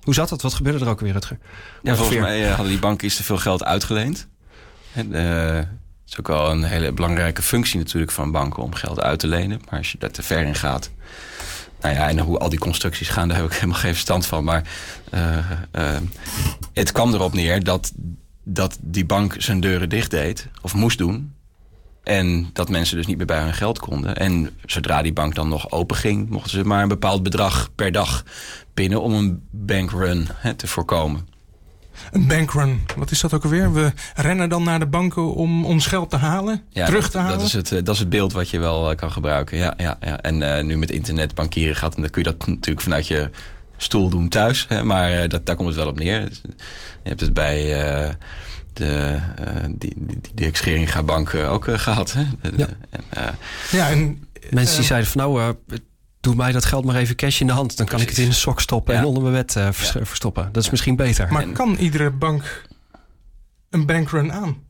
[0.00, 0.42] Hoe zat dat?
[0.42, 1.38] Wat gebeurde er ook weer, Rutger?
[1.82, 4.28] Ja, volgens mij hadden die banken iets te veel geld uitgeleend.
[4.92, 5.12] En,
[6.08, 9.60] is ook wel een hele belangrijke functie natuurlijk van banken om geld uit te lenen.
[9.70, 10.90] Maar als je daar te ver in gaat.
[11.80, 14.44] Nou ja, en hoe al die constructies gaan, daar heb ik helemaal geen verstand van.
[14.44, 14.62] Maar
[15.14, 15.96] uh, uh,
[16.72, 17.92] het kwam erop neer dat,
[18.42, 21.32] dat die bank zijn deuren dicht deed, of moest doen.
[22.02, 24.16] En dat mensen dus niet meer bij hun geld konden.
[24.16, 27.92] En zodra die bank dan nog open ging, mochten ze maar een bepaald bedrag per
[27.92, 28.24] dag
[28.74, 31.28] pinnen om een bankrun te voorkomen.
[32.10, 33.72] Een bankrun, wat is dat ook alweer?
[33.72, 37.38] We rennen dan naar de banken om ons geld te halen, terug te halen?
[37.38, 39.58] Dat is, het, eh, dat is het beeld wat je wel eh, kan gebruiken.
[39.58, 40.20] Ja, ja, ja.
[40.20, 43.30] En uh, nu met internetbankieren gaat, dan kun je dat natuurlijk vanuit je
[43.76, 44.66] stoel doen thuis.
[44.68, 46.20] Hè, maar dat, daar komt het wel op neer.
[47.02, 47.60] Je hebt het bij
[48.06, 48.08] uh,
[48.72, 49.18] de,
[49.70, 49.94] die,
[50.34, 52.12] die, die bank ook gehad.
[52.12, 52.24] Hè?
[52.56, 52.68] Ja.
[52.90, 53.38] En,
[53.70, 55.54] ja, en mensen die zeiden van nou,
[56.20, 57.76] doe mij dat geld maar even cash in de hand.
[57.76, 59.68] Dan kan ik het in een sok stoppen en onder mijn wet uh,
[60.02, 60.48] verstoppen.
[60.52, 61.32] Dat is misschien beter.
[61.32, 62.66] Maar kan iedere bank
[63.70, 64.66] een bankrun aan?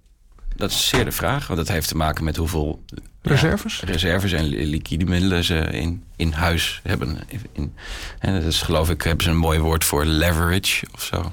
[0.58, 1.46] dat is zeer de vraag.
[1.46, 2.84] Want dat heeft te maken met hoeveel
[3.22, 7.18] reserves, reserves en liquide middelen ze in, in huis hebben.
[7.52, 7.74] In,
[8.18, 11.32] en dat is geloof ik, hebben ze een mooi woord voor leverage of zo.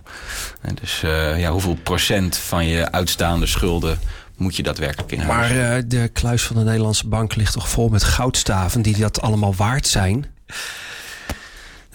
[0.61, 3.99] En dus uh, ja, hoeveel procent van je uitstaande schulden
[4.37, 5.49] moet je daadwerkelijk in huis.
[5.49, 9.21] Maar uh, de kluis van de Nederlandse bank ligt toch vol met goudstaven die dat
[9.21, 10.25] allemaal waard zijn?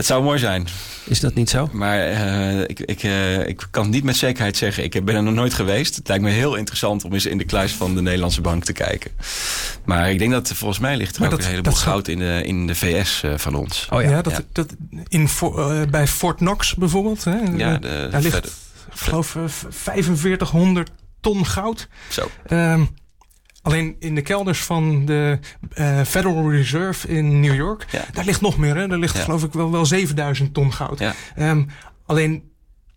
[0.00, 0.66] Het zou mooi zijn.
[1.04, 1.68] Is dat niet zo?
[1.72, 4.84] Maar uh, ik, ik, uh, ik kan het niet met zekerheid zeggen.
[4.84, 5.96] Ik ben er nog nooit geweest.
[5.96, 8.72] Het lijkt me heel interessant om eens in de kluis van de Nederlandse bank te
[8.72, 9.10] kijken.
[9.84, 12.66] Maar ik denk dat volgens mij ligt er ook een heleboel goud in de, in
[12.66, 13.88] de VS uh, van ons.
[13.90, 14.74] Oh ja, ja dat, dat
[15.08, 15.28] in,
[15.90, 17.24] bij Fort Knox bijvoorbeeld.
[17.24, 17.38] Hè?
[17.56, 18.52] Ja, de, daar ligt, ik
[18.94, 19.36] geloof
[19.68, 21.88] 4500 ton goud.
[22.08, 22.30] Zo.
[22.48, 22.88] Um,
[23.62, 25.38] Alleen in de kelders van de
[25.74, 28.04] uh, Federal Reserve in New York, ja.
[28.12, 28.76] daar ligt nog meer.
[28.76, 28.88] Hè?
[28.88, 30.98] Daar ligt geloof ik wel, wel 7000 ton goud.
[30.98, 31.14] Ja.
[31.36, 31.66] Um,
[32.06, 32.50] alleen,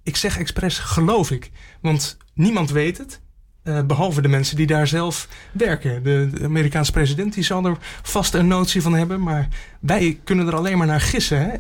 [0.03, 1.51] ik zeg expres geloof ik.
[1.81, 3.21] Want niemand weet het.
[3.63, 6.03] Uh, behalve de mensen die daar zelf werken.
[6.03, 9.21] De, de, Amerikaanse president die zal er vast een notie van hebben.
[9.21, 9.47] Maar
[9.79, 11.39] wij kunnen er alleen maar naar gissen.
[11.39, 11.51] Hè?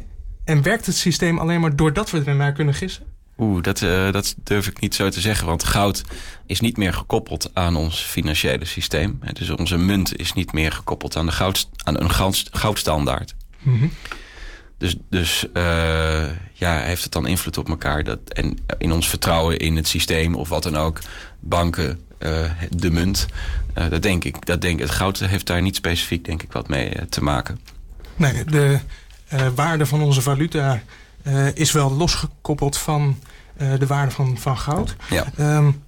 [0.43, 3.12] En werkt het systeem alleen maar doordat we er naar kunnen gissen?
[3.37, 5.47] Oeh, dat, uh, dat durf ik niet zo te zeggen.
[5.47, 6.03] Want goud
[6.45, 9.19] is niet meer gekoppeld aan ons financiële systeem.
[9.33, 13.35] Dus onze munt is niet meer gekoppeld aan, de goud, aan een goud, goudstandaard.
[13.59, 13.91] Mm -hmm.
[14.77, 18.03] Dus, dus uh, ja, heeft het dan invloed op elkaar?
[18.03, 20.99] Dat, en in ons vertrouwen in het systeem of wat dan ook,
[21.39, 23.25] banken, uh, de munt.
[23.89, 24.45] Dat denk ik.
[24.45, 27.59] Dat denk, het goud heeft daar niet specifiek, denk ik, wat mee te maken.
[28.15, 28.79] Nee, de
[29.55, 30.81] waarde van onze valuta
[31.27, 33.19] uh, is wel losgekoppeld van
[33.61, 34.95] uh, de waarde van, van goud.
[35.09, 35.25] Ja.
[35.39, 35.83] Um,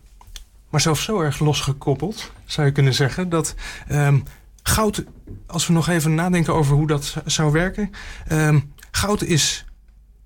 [0.70, 3.56] maar zelfs zo erg losgekoppeld, zou je kunnen zeggen, dat
[3.92, 4.24] um,
[4.64, 5.04] goud,
[5.48, 7.92] als we nog even nadenken over hoe dat zou werken,
[8.32, 9.66] um, goud is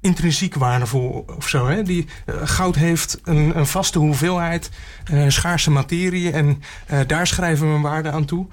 [0.02, 1.67] intrinsiek waardevol of zo.
[1.67, 1.84] Hè?
[1.84, 4.69] Die, uh, goud heeft een, een vaste hoeveelheid
[5.28, 6.62] schaarse materie en
[7.08, 8.48] daar schrijven we een waarde aan toe.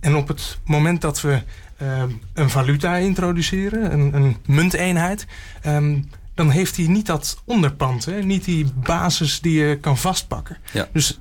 [0.00, 1.42] En op het moment dat we
[1.82, 5.26] um, een valuta introduceren, een, een munteenheid,
[5.66, 8.22] um, dan heeft hij niet dat onderpand, hè?
[8.22, 10.56] niet die basis die je kan vastpakken.
[10.72, 10.88] Ja.
[10.92, 11.18] Dus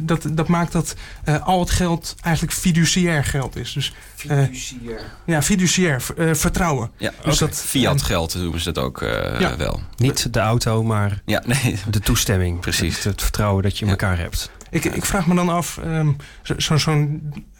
[0.00, 3.72] dat, dat maakt dat uh, al het geld eigenlijk fiduciair geld is.
[3.72, 3.94] Dus,
[4.26, 5.00] uh, fiduciair?
[5.24, 6.90] Ja, fiduciair, uh, vertrouwen.
[6.96, 7.48] Ja, dus okay.
[7.48, 9.00] dat, fiat geld noemen ze dat ook
[9.38, 9.56] ja.
[9.56, 9.80] wel.
[9.96, 11.78] Niet de auto, maar ja, nee.
[11.90, 12.60] de toestemming.
[12.60, 12.94] Precies.
[12.94, 14.50] Het, het vertrouwen dat je in elkaar hebt.
[14.70, 16.16] Ik, ik, vraag me dan af, um,
[16.56, 17.08] zo'n zo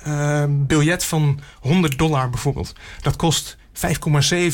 [0.07, 2.75] uh, biljet van 100 dollar bijvoorbeeld.
[3.01, 3.57] Dat kost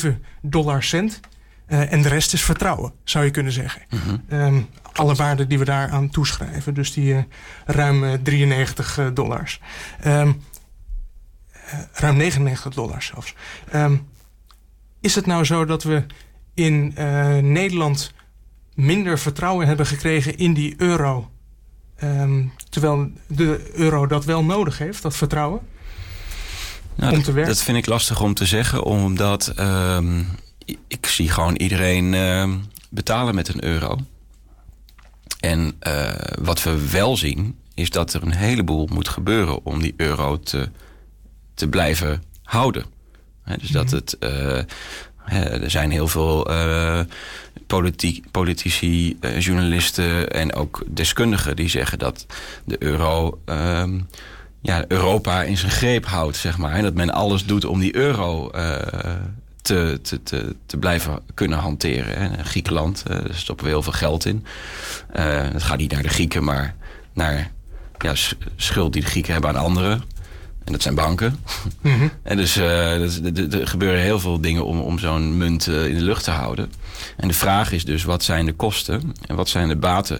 [0.03, 0.07] 5,7
[0.41, 1.19] dollar cent.
[1.67, 3.81] Uh, en de rest is vertrouwen, zou je kunnen zeggen.
[3.89, 4.39] Mm -hmm.
[4.39, 6.73] um, alle waarden die we daaraan toeschrijven.
[6.73, 7.23] Dus die uh,
[7.65, 9.59] ruim 93 dollars.
[10.05, 10.41] Um,
[11.93, 13.35] ruim 99 dollars zelfs.
[15.01, 16.05] is het nou zo dat we
[16.53, 16.93] in
[17.51, 18.13] Nederland
[18.73, 21.31] minder vertrouwen hebben gekregen in die euro
[22.03, 25.61] Um, terwijl de euro dat wel nodig heeft, dat vertrouwen?
[26.95, 27.53] Nou, om te werken?
[27.53, 30.27] Dat vind ik lastig om te zeggen, omdat um,
[30.87, 32.53] ik zie gewoon iedereen uh,
[32.89, 33.97] betalen met een euro.
[35.39, 36.11] En uh,
[36.41, 40.69] wat we wel zien, is dat er een heleboel moet gebeuren om die euro te,
[41.53, 42.85] te blijven houden.
[43.43, 43.85] He, dus mm -hmm.
[43.85, 44.17] dat het.
[44.19, 44.63] Uh,
[45.63, 46.99] er zijn heel veel uh,
[47.67, 52.25] politiek, politici, uh, journalisten en ook deskundigen die zeggen dat
[52.65, 53.83] de euro uh,
[54.61, 56.71] ja, Europa in zijn greep houdt, zeg maar.
[56.71, 58.75] En dat men alles doet om die euro uh,
[59.61, 62.15] te, te, te, te blijven kunnen hanteren.
[62.15, 64.45] En Griekenland, daar stoppen we heel veel geld in.
[65.51, 66.75] dat gaat niet naar de Grieken, maar
[67.13, 67.51] naar
[67.97, 68.13] ja,
[68.55, 70.03] schuld die de Grieken hebben aan anderen.
[70.63, 71.39] En dat zijn banken.
[71.81, 72.11] Mm -hmm.
[72.23, 76.03] En dus uh, er gebeuren heel veel dingen om, om zo'n munt uh, in de
[76.03, 76.71] lucht te houden.
[77.17, 80.19] En de vraag is dus, wat zijn de kosten en wat zijn de baten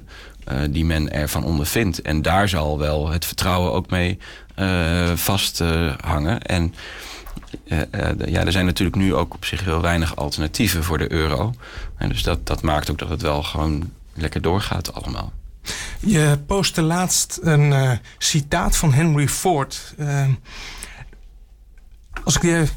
[0.51, 2.01] uh, die men ervan ondervindt?
[2.01, 4.17] En daar zal wel het vertrouwen ook mee
[5.15, 6.41] vasthangen.
[6.41, 6.73] en
[8.25, 11.53] ja, er zijn natuurlijk nu ook op zich heel weinig alternatieven voor de euro.
[11.97, 15.33] En dus dat, dat maakt ook dat het wel gewoon lekker doorgaat allemaal.
[15.99, 19.93] Je postte laatst een uh, citaat van Henry Ford.
[19.97, 20.25] Uh,
[22.23, 22.69] als ik die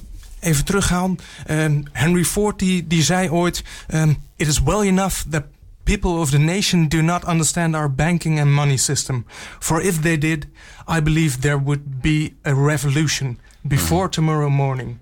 [0.46, 1.14] even terughaal.
[1.50, 3.64] Uh, Henry Ford die, die zei ooit...
[3.94, 5.44] Um, It is well enough that
[5.84, 9.24] people of the nation do not understand our banking and money system.
[9.58, 10.48] For if they did,
[10.86, 14.10] I believe there would be a revolution before mm.
[14.10, 14.98] tomorrow morning.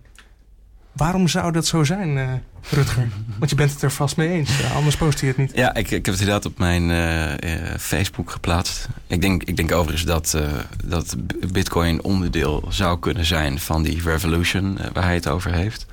[0.92, 2.32] Waarom zou dat zo zijn, uh,
[2.70, 3.08] Rutger?
[3.38, 4.58] Want je bent het er vast mee eens.
[4.58, 5.52] Ja, anders post hij het niet.
[5.54, 8.88] Ja, ik, ik heb het inderdaad op mijn uh, Facebook geplaatst.
[9.06, 10.42] Ik denk, ik denk overigens dat, uh,
[10.84, 11.16] dat
[11.52, 15.86] Bitcoin onderdeel zou kunnen zijn van die revolution waar hij het over heeft.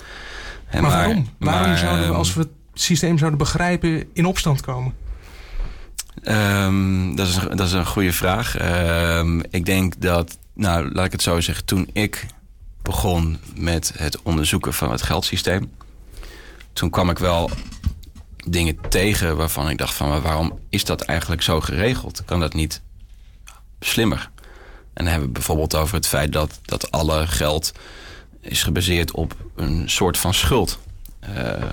[0.67, 1.29] En maar, maar waarom?
[1.37, 4.93] Waarom zouden we, als we het systeem zouden begrijpen, in opstand komen?
[6.23, 8.61] Um, dat, is een, dat is een goede vraag.
[9.17, 12.25] Um, ik denk dat, nou laat ik het zo zeggen, toen ik
[12.81, 15.71] begon met het onderzoeken van het geldsysteem,
[16.73, 17.49] toen kwam ik wel
[18.47, 22.25] dingen tegen waarvan ik dacht van waarom is dat eigenlijk zo geregeld?
[22.25, 22.81] Kan dat niet
[23.79, 24.29] slimmer?
[24.93, 27.71] En dan hebben we bijvoorbeeld over het feit dat, dat alle geld
[28.41, 30.79] is gebaseerd op een soort van schuld.
[31.29, 31.63] Uh,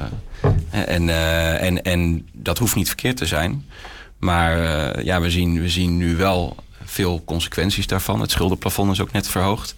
[0.71, 3.67] en, uh, en, en dat hoeft niet verkeerd te zijn.
[4.19, 4.59] Maar
[4.97, 6.57] uh, ja, we zien, we zien nu wel
[6.89, 8.21] veel consequenties daarvan.
[8.21, 9.75] Het schuldenplafond is ook net verhoogd.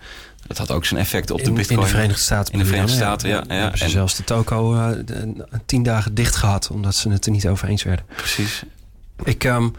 [0.47, 1.79] Dat had ook zijn effect op de bitcoin.
[1.79, 2.53] In de Verenigde Staten.
[2.53, 3.45] In de Verenigde Staten, ja.
[3.49, 3.73] ja, ja.
[3.73, 4.91] En zelfs de toko uh,
[5.67, 6.71] tien dagen dicht gehad...
[6.71, 8.05] omdat ze het er niet over eens werden.
[8.17, 8.63] Precies.
[9.25, 9.75] Ik um,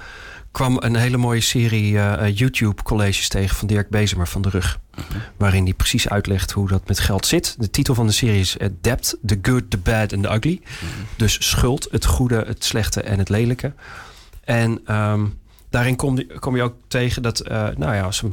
[0.52, 3.56] kwam een hele mooie serie uh, YouTube-colleges tegen...
[3.56, 4.80] van Dirk Bezemer van de Rug.
[5.00, 5.18] Uh -huh.
[5.38, 7.56] Waarin hij precies uitlegt hoe dat met geld zit.
[7.60, 10.62] De titel van de serie is Debt, the good, the bad and the ugly.
[10.64, 10.90] -huh.
[11.16, 13.74] Dus schuld, het goede, het slechte en het lelijke.
[14.44, 15.40] En um,
[15.72, 17.48] daarin kom kom je ook tegen dat...
[17.48, 18.24] Uh, nou ja, als,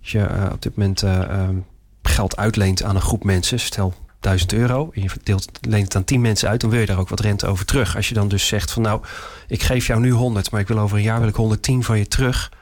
[0.00, 1.64] je uh, op dit moment uh, um,
[2.02, 3.60] geld uitleent aan een groep mensen...
[3.60, 6.60] stel 1000 euro en je deelt, leent het aan 10 mensen uit...
[6.60, 7.96] dan wil je daar ook wat rente over terug.
[7.96, 9.02] Als je dan dus zegt van nou,
[9.46, 10.50] ik geef jou nu 100...
[10.50, 12.52] maar ik wil over een jaar wil ik 110 van je terug...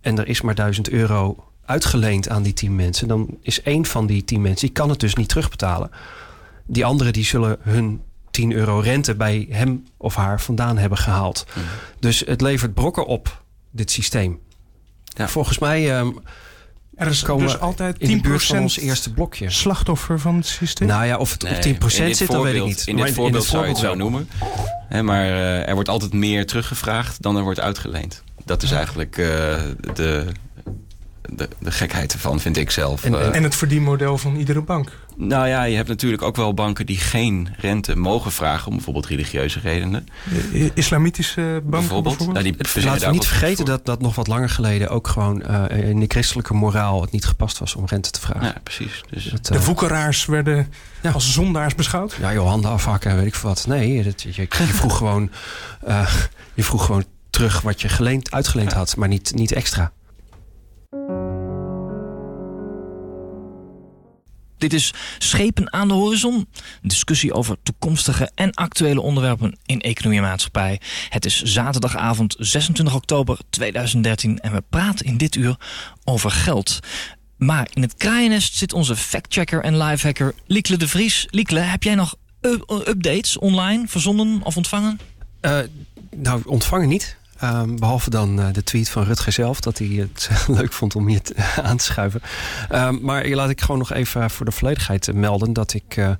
[0.00, 3.08] en er is maar 1000 euro uitgeleend aan die 10 mensen...
[3.08, 5.90] dan is één van die 10 mensen, die kan het dus niet terugbetalen.
[6.66, 8.02] Die anderen die zullen hun
[8.36, 11.46] 10 euro rente bij hem of haar vandaan hebben gehaald.
[11.54, 11.62] Mm.
[11.98, 14.40] Dus het levert brokken op, dit systeem.
[15.04, 15.28] Ja.
[15.28, 15.98] Volgens mij...
[15.98, 16.18] Um,
[16.94, 19.50] er is komen dus altijd 10% in de buurt van ons eerste blokje.
[19.50, 20.88] slachtoffer van het systeem?
[20.88, 22.86] Nou ja, of het nee, op 10% zit, voorbeeld, dat weet ik niet.
[22.86, 24.28] In dit voorbeeld, in dit voorbeeld zou je het zo noemen.
[24.88, 28.22] He, maar uh, er wordt altijd meer teruggevraagd dan er wordt uitgeleend.
[28.44, 29.26] Dat is eigenlijk uh,
[29.94, 30.26] de,
[31.32, 33.04] de, de gekheid ervan, vind ik zelf.
[33.04, 34.92] En, uh, en het verdienmodel van iedere bank.
[35.16, 38.66] Nou ja, je hebt natuurlijk ook wel banken die geen rente mogen vragen...
[38.66, 40.08] om bijvoorbeeld religieuze redenen.
[40.74, 42.16] Islamitische banken bijvoorbeeld?
[42.16, 42.44] bijvoorbeeld?
[42.44, 44.88] Nou, die Laten we niet vergeten dat, dat nog wat langer geleden...
[44.88, 48.46] ook gewoon uh, in de christelijke moraal het niet gepast was om rente te vragen.
[48.46, 49.02] Ja, precies.
[49.10, 51.10] Dus, dat, uh, de woekeraars werden ja.
[51.10, 52.16] als zondaars beschouwd?
[52.20, 53.66] Ja, joh, handen afhakken, weet ik wat.
[53.66, 55.30] Nee, dat, je, je, vroeg gewoon,
[55.88, 56.12] uh,
[56.54, 58.76] je vroeg gewoon terug wat je geleend, uitgeleend ja.
[58.76, 58.96] had...
[58.96, 59.92] maar niet, niet extra.
[64.58, 66.34] Dit is Schepen aan de Horizon.
[66.34, 70.80] Een discussie over toekomstige en actuele onderwerpen in economie en maatschappij.
[71.08, 75.56] Het is zaterdagavond 26 oktober 2013 en we praten in dit uur
[76.04, 76.80] over geld.
[77.36, 81.26] Maar in het kraaiennest zit onze factchecker en lifehacker Liekle de Vries.
[81.30, 82.14] Liekle, heb jij nog
[82.86, 85.00] updates online verzonden of ontvangen?
[85.40, 85.58] Uh,
[86.16, 87.16] nou, ontvangen niet.
[87.44, 91.06] Um, behalve dan uh, de tweet van Rutger zelf, dat hij het leuk vond om
[91.06, 91.20] hier
[91.62, 92.20] aan te schuiven.
[92.72, 96.10] Um, maar laat ik gewoon nog even voor de volledigheid melden dat ik uh,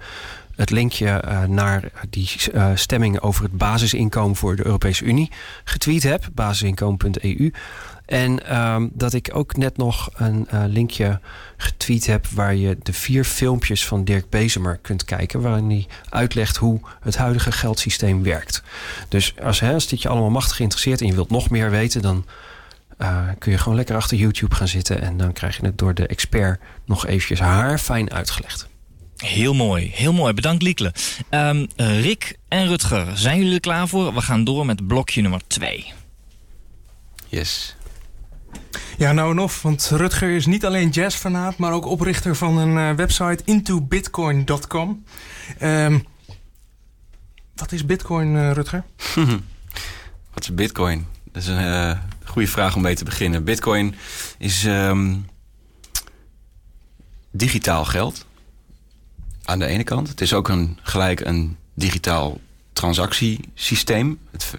[0.55, 2.31] het linkje naar die
[2.75, 5.31] stemming over het basisinkomen voor de Europese Unie
[5.65, 7.53] getweet heb, basisinkomen.eu.
[8.07, 11.21] En um, dat ik ook net nog een uh, linkje
[11.57, 12.27] getweet heb...
[12.27, 15.41] waar je de vier filmpjes van Dirk Bezemer kunt kijken...
[15.41, 18.63] waarin hij uitlegt hoe het huidige geldsysteem werkt.
[19.09, 22.03] Dus als, hè, als dit je allemaal machtig interesseert en je wilt nog meer weten...
[22.03, 22.27] dan
[22.99, 25.03] uh, kun je gewoon lekker achter YouTube gaan zitten...
[25.03, 28.69] en dan krijg je het door de expert nog eventjes haarfijn uitgelegd.
[29.17, 30.33] Heel mooi, heel mooi.
[30.33, 30.93] Bedankt Liekle.
[31.31, 34.15] Um, Rick en Rutger, zijn jullie er klaar voor?
[34.15, 35.93] We gaan door met blokje nummer 2.
[37.29, 37.76] Yes.
[38.99, 42.77] Ja, nou en of, want Rutger is niet alleen jazzfanaat, maar ook oprichter van een
[42.77, 45.05] uh, website intobitcoin.com.
[45.63, 46.05] Um,
[47.55, 48.85] wat is bitcoin, uh, Rutger?
[50.35, 51.07] wat is bitcoin?
[51.33, 53.45] Dat is een uh, goede vraag om mee te beginnen.
[53.45, 53.95] Bitcoin
[54.39, 55.27] is um,
[57.31, 58.27] digitaal geld.
[59.45, 60.09] Aan de ene kant.
[60.09, 62.41] Het is ook een, gelijk een digitaal
[62.73, 64.19] transactiesysteem.
[64.31, 64.55] Het,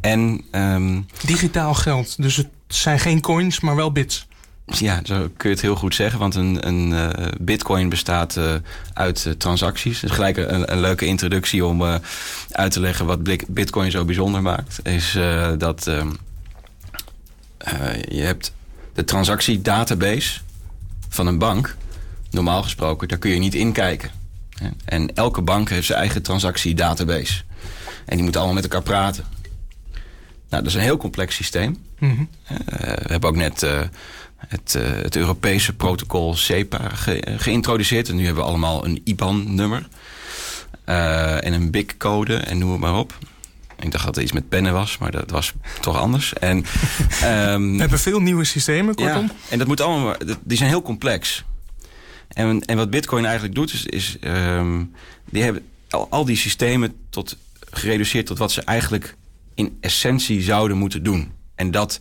[0.00, 4.26] en, um, digitaal geld, dus het zijn geen coins, maar wel bits.
[4.66, 6.18] Ja, zo kun je het heel goed zeggen.
[6.18, 8.54] Want een, een uh, bitcoin bestaat uh,
[8.92, 10.00] uit uh, transacties.
[10.00, 11.82] Dus gelijk een, een, leuke introductie om
[12.50, 14.80] uit te leggen wat bitcoin zo bijzonder maakt.
[14.82, 15.18] Is
[15.58, 16.10] dat ehm,
[18.08, 18.52] je hebt
[18.94, 20.40] de transactiedatabase
[21.08, 21.76] van een bank.
[22.30, 24.10] Normaal gesproken, daar kun je niet in kijken.
[24.84, 27.42] En elke bank heeft zijn eigen transactiedatabase.
[28.04, 29.24] En die moeten allemaal met elkaar praten.
[30.48, 31.76] Nou, dat is een heel complex systeem.
[31.98, 32.28] Mm -hmm.
[32.52, 33.80] uh, we hebben ook net uh,
[34.36, 38.08] het, uh, het, Europese protocol SEPA ge geïntroduceerd.
[38.08, 39.88] En nu hebben we allemaal een IBAN-nummer.
[40.84, 43.18] en een BIC-code en noem het maar op.
[43.80, 46.32] Ik dacht dat het iets met pennen was, maar dat was toch anders.
[46.32, 46.56] En,
[47.24, 49.22] um, we hebben veel nieuwe systemen, kortom.
[49.22, 51.44] Ja, en dat moet allemaal, die zijn heel complex.
[52.28, 54.92] En, en wat Bitcoin eigenlijk doet, is, is um,
[55.30, 57.36] die hebben al, al die systemen tot,
[57.70, 59.16] gereduceerd tot wat ze eigenlijk
[59.54, 61.32] in essentie zouden moeten doen.
[61.58, 61.98] En dat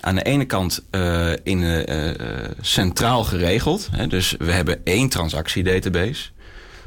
[0.00, 2.10] aan de ene kant uh, in, uh,
[2.60, 3.88] centraal geregeld.
[3.92, 6.30] Hè, dus we hebben één transactiedatabase.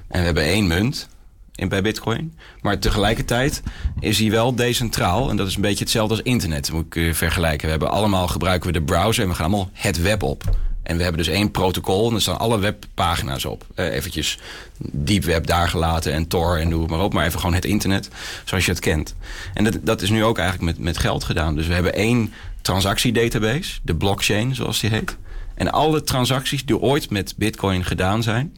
[0.08, 1.10] En we hebben één munt
[1.56, 2.38] in, bij Bitcoin.
[2.62, 3.62] Maar tegelijkertijd
[4.00, 5.30] is hij wel decentraal.
[5.30, 6.72] En dat is een beetje hetzelfde als internet.
[6.72, 7.66] Moet ik vergelijken.
[7.66, 10.44] We hebben allemaal gebruiken we de browser en we gaan allemaal het web op.
[10.84, 13.66] En we hebben dus één protocol en er staan alle webpagina's op.
[13.76, 14.40] Uh, eventjes
[14.78, 17.14] deep web daar gelaten en Tor en doe het maar op.
[17.14, 18.10] Maar even gewoon het internet
[18.46, 19.16] zoals je het kent.
[19.54, 21.56] En dat, dat is nu ook eigenlijk met, met geld gedaan.
[21.56, 25.18] Dus we hebben één transactiedatabase, de blockchain zoals die heet.
[25.56, 28.58] En alle transacties die ooit met bitcoin gedaan zijn,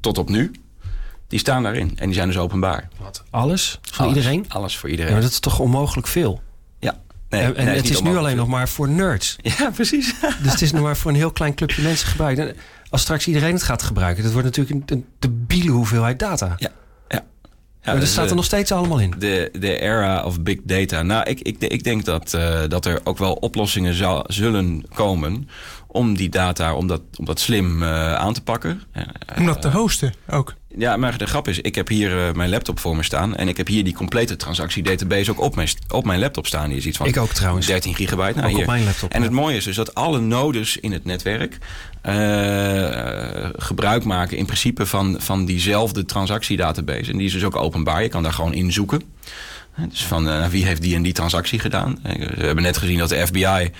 [0.00, 0.52] tot op nu,
[1.28, 1.92] die staan daarin.
[1.96, 2.88] En die zijn dus openbaar.
[3.00, 3.24] Wat?
[3.30, 3.78] Alles?
[3.82, 4.44] Voor iedereen?
[4.48, 5.10] Alles voor iedereen.
[5.10, 6.42] Ja, maar dat is toch onmogelijk veel?
[7.34, 9.36] Nee, en, en het is, nu alleen nog maar voor nerds.
[9.58, 10.14] Ja, precies.
[10.42, 12.38] dus het is nog maar voor een heel klein clubje mensen gebruikt.
[12.38, 12.56] En
[12.90, 16.54] als straks iedereen het gaat gebruiken, dat wordt natuurlijk een debiele hoeveelheid data.
[16.56, 16.70] Ja.
[17.08, 17.24] ja.
[17.82, 19.14] Ja, maar dat staat er nog steeds allemaal in.
[19.18, 21.02] De, de era of big data.
[21.02, 25.48] Nou, ik, ik, ik denk dat, uh, dat er ook wel oplossingen zal, zullen komen
[25.86, 28.82] om die data, om dat, om dat slim uh, aan te pakken.
[29.38, 30.54] Om dat te hosten ook.
[30.76, 33.36] Ja, maar de grap is, ik heb hier uh, mijn laptop voor me staan.
[33.36, 36.68] En ik heb hier die complete transactiedatabase ook op mijn, op mijn laptop staan.
[36.68, 37.66] Die is iets van ik ook trouwens.
[37.66, 38.38] 13 gigabyte.
[38.38, 38.60] Nou, ook hier.
[38.60, 39.12] op mijn laptop.
[39.12, 41.58] En het mooie is dus dat alle nodes in het netwerk
[42.06, 47.10] uh, gebruik maken in principe van, van diezelfde transactiedatabase.
[47.10, 48.02] En die is dus ook openbaar.
[48.02, 49.02] Je kan daar gewoon in zoeken.
[49.76, 51.98] Dus van uh, wie heeft die en die transactie gedaan.
[52.02, 53.70] We hebben net gezien dat de FBI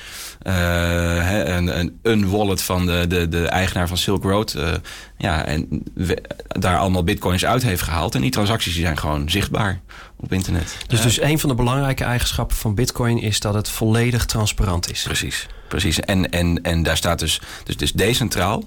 [0.46, 4.54] uh, een, een, een, wallet van de, de, de eigenaar van Silk Road...
[4.56, 4.72] Uh,
[5.18, 8.14] ja, en we, daar allemaal bitcoins uit heeft gehaald.
[8.14, 9.80] En die transacties die zijn gewoon zichtbaar
[10.16, 10.76] op internet.
[10.86, 13.18] Dus, dus een van de belangrijke eigenschappen van bitcoin...
[13.18, 15.02] is dat het volledig transparant is.
[15.02, 16.00] Precies, precies.
[16.00, 18.64] En, en, en daar staat dus, dus, dus decentraal.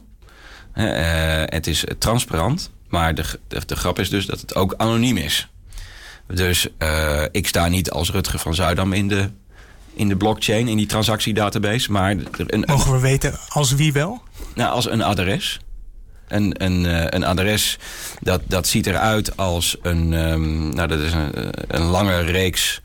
[1.45, 2.71] het is transparant.
[2.89, 5.47] Maar de, de, de grap is dus dat het ook anoniem is.
[6.27, 9.29] Dus uh, ik sta niet als Rutger van Zuidam in de,
[9.93, 11.91] in de blockchain, in die transactiedatabase.
[11.91, 14.21] Maar een, Mogen we weten als wie wel?
[14.55, 15.59] Nou, als een adres.
[16.27, 17.77] Een, een, uh, een adres
[18.19, 21.31] dat, dat ziet eruit als een, um, nou, dat is een,
[21.67, 22.81] een lange reeks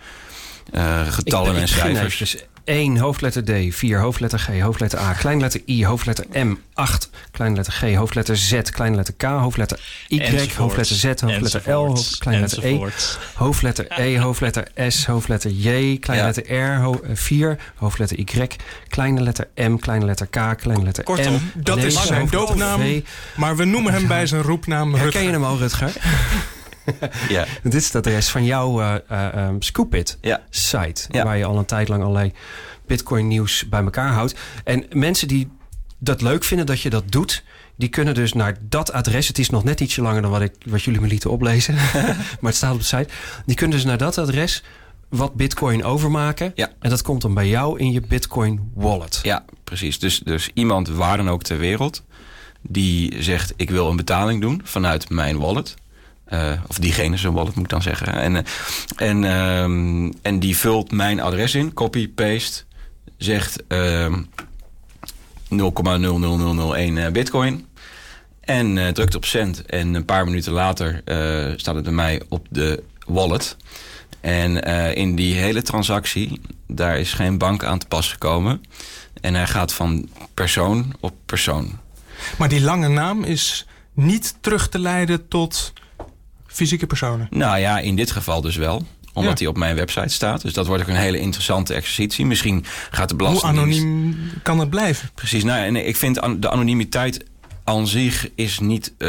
[0.74, 2.36] uh, getallen ik, en cijfers.
[2.64, 7.72] Dus 1, hoofdletter D, 4, hoofdletter G, hoofdletter A, kleinletter I, hoofdletter M, 8, kleinletter
[7.72, 10.54] G, hoofdletter Z, kleinletter K, hoofdletter Y, Enzovoort.
[10.54, 12.78] hoofdletter Z, hoofdletter L, hoofd, kleinletter E,
[13.34, 18.24] hoofdletter E, hoofdletter S, hoofdletter J, kleinletter R, ho 4, hoofdletter Y,
[18.88, 21.38] kleine letter M, kleine letter K, kleine letter Kortom, M.
[21.54, 23.02] dat is zijn doopnaam, V.
[23.36, 25.22] maar we noemen hem bij zijn roepnaam Herken Rutger.
[25.22, 25.92] je hem al, Rutger?
[27.28, 27.46] Ja.
[27.62, 30.42] Dit is het adres van jouw uh, uh, um, Scoopit Ja.
[30.50, 31.02] site.
[31.10, 31.24] Ja.
[31.24, 32.32] Waar je al een tijd lang allerlei
[32.86, 34.34] bitcoin nieuws bij elkaar houdt.
[34.64, 35.50] En mensen die
[35.98, 37.42] dat leuk vinden dat je dat doet...
[37.76, 39.28] die kunnen dus naar dat adres...
[39.28, 41.74] het is nog net ietsje langer dan wat, ik, wat jullie me lieten oplezen...
[42.40, 43.08] maar het staat op de site.
[43.46, 44.62] Die kunnen dus naar dat adres
[45.08, 46.52] wat bitcoin overmaken.
[46.54, 46.70] Ja.
[46.80, 49.20] En dat komt dan bij jou in je bitcoin wallet.
[49.22, 49.98] Ja, precies.
[49.98, 52.02] Dus, dus iemand waar dan ook ter wereld...
[52.60, 55.74] die zegt ik wil een betaling doen vanuit mijn wallet...
[56.32, 58.14] Uh, of diegene zijn wallet moet ik dan zeggen.
[58.14, 58.40] En, uh,
[58.96, 62.62] en, um, en die vult mijn adres in, copy, paste,
[63.16, 64.28] zegt um,
[65.48, 67.66] 0,00001 bitcoin.
[68.40, 69.66] En drukt op cent.
[69.66, 71.02] En een paar minuten later
[71.56, 73.56] staat het bij mij op de wallet.
[74.20, 74.56] En
[74.94, 78.62] in die hele transactie, daar is geen bank aan te pas gekomen.
[79.20, 81.78] En hij gaat van persoon op persoon.
[82.38, 85.72] Maar die lange naam is niet terug te leiden tot
[86.52, 87.26] fysieke personen.
[87.30, 88.82] Nou ja, in dit geval dus wel
[89.14, 89.38] omdat ja.
[89.38, 90.42] hij op mijn website staat.
[90.42, 92.26] Dus dat wordt ook een hele interessante exercitie.
[92.26, 93.78] Misschien gaat de belastingdienst...
[93.78, 95.10] Hoe anoniem kan het blijven?
[95.14, 95.44] Precies.
[95.44, 97.24] Nou, en ik vind de anonimiteit
[97.64, 99.08] aan zich is niet uh,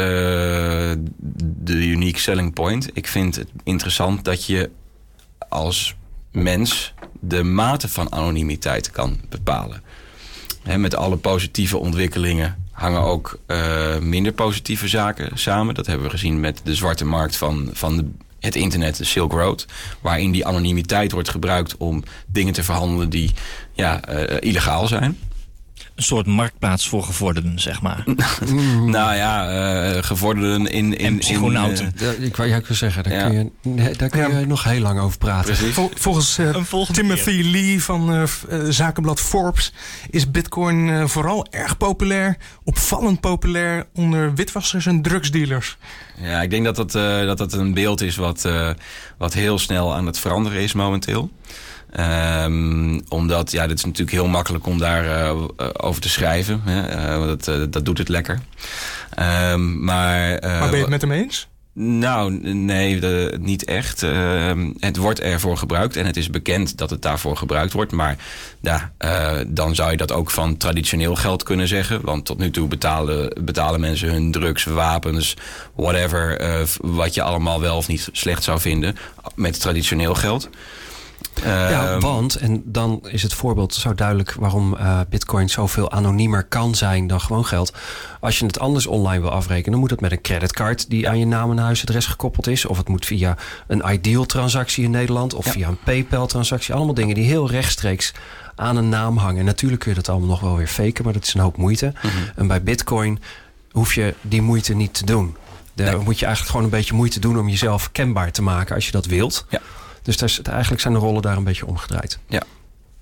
[1.40, 2.90] de unique selling point.
[2.94, 4.70] Ik vind het interessant dat je
[5.50, 5.96] als
[6.32, 9.82] mens de mate van anonimiteit kan bepalen.
[10.64, 15.76] He, met alle positieve ontwikkelingen hangen ook uh, minder positieve zaken samen.
[15.76, 19.66] Dat hebben we gezien met de zwarte markt van, van het internet, de Silk Road.
[20.02, 23.32] Waarin die anonimiteit wordt gebruikt om dingen te verhandelen die
[23.74, 25.18] ja, uh, illegaal zijn.
[25.96, 28.04] Een soort marktplaats voor gevorderden, zeg maar.
[28.86, 29.52] nou ja,
[29.96, 30.98] uh, gevorderden in...
[30.98, 31.94] in en psychonauten.
[31.98, 33.28] In, uh, ik wou jij zeggen, daar ja.
[33.28, 34.46] kun je, nee, daar kun je ja.
[34.46, 35.56] nog heel lang over praten.
[35.56, 37.44] Vol, volgens uh, Timothy keer.
[37.44, 38.28] Lee van
[38.70, 39.74] zakenblad Forbes...
[40.10, 43.86] is bitcoin vooral erg populair, opvallend populair...
[43.94, 45.78] onder witwassers en drugsdealers.
[46.22, 48.48] Ja, ik denk dat dat, dat, dat een beeld is wat,
[49.18, 51.32] wat heel snel aan het veranderen is momenteel.
[52.00, 56.62] Um, omdat, ja, dit is natuurlijk heel makkelijk om daar uh, over te schrijven.
[56.64, 56.96] Hè?
[57.20, 58.40] Uh, dat, uh, dat doet het lekker.
[59.52, 61.48] Um, maar, maar ben je het met hem eens?
[61.76, 64.04] Nou, nee, de, niet echt.
[64.04, 67.92] Uh, het wordt ervoor gebruikt en het is bekend dat het daarvoor gebruikt wordt.
[67.92, 68.18] Maar
[68.62, 72.02] ja, uh, dan zou je dat ook van traditioneel geld kunnen zeggen.
[72.02, 75.38] Want tot nu toe betalen, betalen mensen hun drugs, wapens,
[75.76, 76.42] whatever...
[76.42, 78.96] Uh, wat je allemaal wel of niet slecht zou vinden
[79.36, 80.50] met traditioneel geld.
[81.44, 86.44] Ja, Ehm, want, en dan is het voorbeeld zo duidelijk waarom uh, Bitcoin zoveel anoniemer
[86.44, 87.74] kan zijn dan gewoon geld.
[88.20, 91.20] Als je het anders online wil afrekenen, dan moet het met een creditcard die aan
[91.20, 92.66] je naam en huisadres gekoppeld is.
[92.66, 95.52] Of het moet via een Ideal transactie in Nederland of Ja.
[95.52, 96.74] via een PayPal transactie.
[96.74, 98.14] Allemaal dingen die heel rechtstreeks
[98.56, 99.40] aan een naam hangen.
[99.40, 101.58] En natuurlijk kun je dat allemaal nog wel weer faken, maar dat is een hoop
[101.58, 101.94] moeite.
[101.96, 102.08] Mhm.
[102.36, 103.20] En bij Bitcoin
[103.72, 105.36] hoef je die moeite niet te doen.
[105.76, 106.04] Daar Nee.
[106.04, 108.92] moet je eigenlijk gewoon een beetje moeite doen om jezelf kenbaar te maken als je
[108.92, 109.46] dat wilt.
[109.50, 109.60] Ja.
[110.04, 112.20] Dus daar eigenlijk zijn de rollen daar een beetje omgedraaid.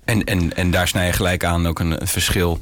[0.04, 2.58] En, en, en daar snij je gelijk aan ook een, een verschil.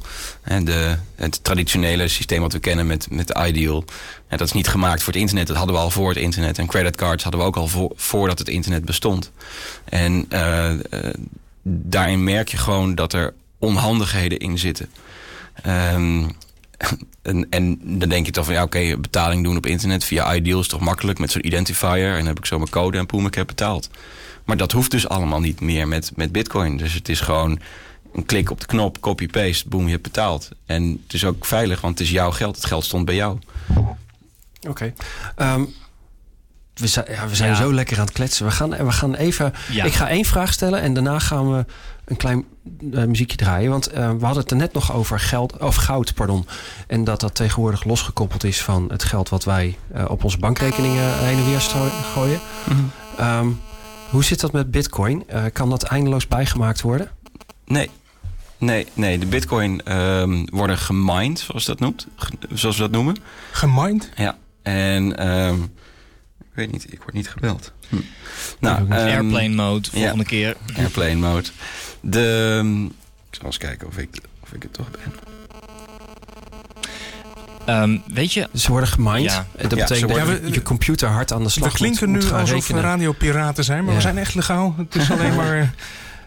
[0.63, 3.83] De, het traditionele systeem wat we kennen met, met Ideal.
[4.29, 5.47] Ja, dat is niet gemaakt voor het internet.
[5.47, 6.57] Dat hadden we al voor het internet.
[6.57, 9.31] En creditcards hadden we ook al voor, voordat het internet bestond.
[9.83, 10.79] En eh, eh,
[11.63, 14.89] daarin merk je gewoon dat er onhandigheden in zitten.
[15.63, 16.29] Ehm,
[17.21, 20.59] en, en dan denk je toch van ja, oké, betaling doen op internet via Ideal
[20.59, 22.09] is toch makkelijk met zo'n identifier.
[22.09, 23.89] En dan heb ik zo mijn code en poem, ik heb betaald.
[24.51, 26.77] Maar dat hoeft dus allemaal niet meer met, met Bitcoin.
[26.77, 27.59] Dus het is gewoon
[28.13, 30.49] een klik op de knop, copy-paste, boom, je hebt betaald.
[30.65, 32.55] En het is ook veilig, want het is jouw geld.
[32.55, 33.39] Het geld stond bij jou.
[34.67, 34.93] Oké.
[35.35, 35.63] Ehm,
[36.73, 37.55] we zijn, ja, we zijn Ja.
[37.55, 38.45] zo lekker aan het kletsen.
[38.45, 39.53] We gaan, we gaan even.
[39.71, 39.83] Ja.
[39.83, 41.65] Ik ga één vraag stellen en daarna gaan we
[42.05, 42.45] een klein
[42.93, 43.69] eh, muziekje draaien.
[43.69, 46.47] Want eh, we hadden het er net nog over geld, of goud, pardon.
[46.87, 51.17] En dat dat tegenwoordig losgekoppeld is van het geld wat wij eh, op onze bankrekeningen
[51.17, 51.59] heen en weer
[52.13, 52.39] gooien.
[53.17, 53.47] Ehm,
[54.11, 55.23] hoe zit dat met Bitcoin?
[55.27, 57.11] Eh, kan dat eindeloos bijgemaakt worden?
[57.65, 57.89] Nee.
[58.57, 63.15] Nee, nee, de bitcoin ehm, worden gemined, zoals, dat noemt, ge- zoals we dat noemen.
[63.51, 64.09] Gemind?
[64.15, 64.37] Ja.
[64.61, 65.63] En ehm,
[66.39, 67.71] ik weet niet, ik word niet gebeld.
[67.89, 67.95] Hm.
[68.59, 69.99] Nou, ehm, Airplane mode, ja.
[69.99, 70.57] volgende keer.
[70.77, 71.47] Airplane mode.
[72.01, 72.61] De,
[73.29, 75.13] ik zal eens kijken of ik, of ik het toch ben.
[77.65, 79.23] Ehm, weet je, Ze worden gemined.
[79.31, 79.37] Ja.
[79.37, 81.77] En dat Ja, betekent ze dat worden- je, je computer hard aan de slag We
[81.77, 82.81] klinken moet, moet nu gaan alsof rekenen.
[82.81, 83.95] we radiopiraten zijn, maar Ja.
[83.95, 84.75] we zijn echt legaal.
[84.77, 85.67] Het is alleen maar eh,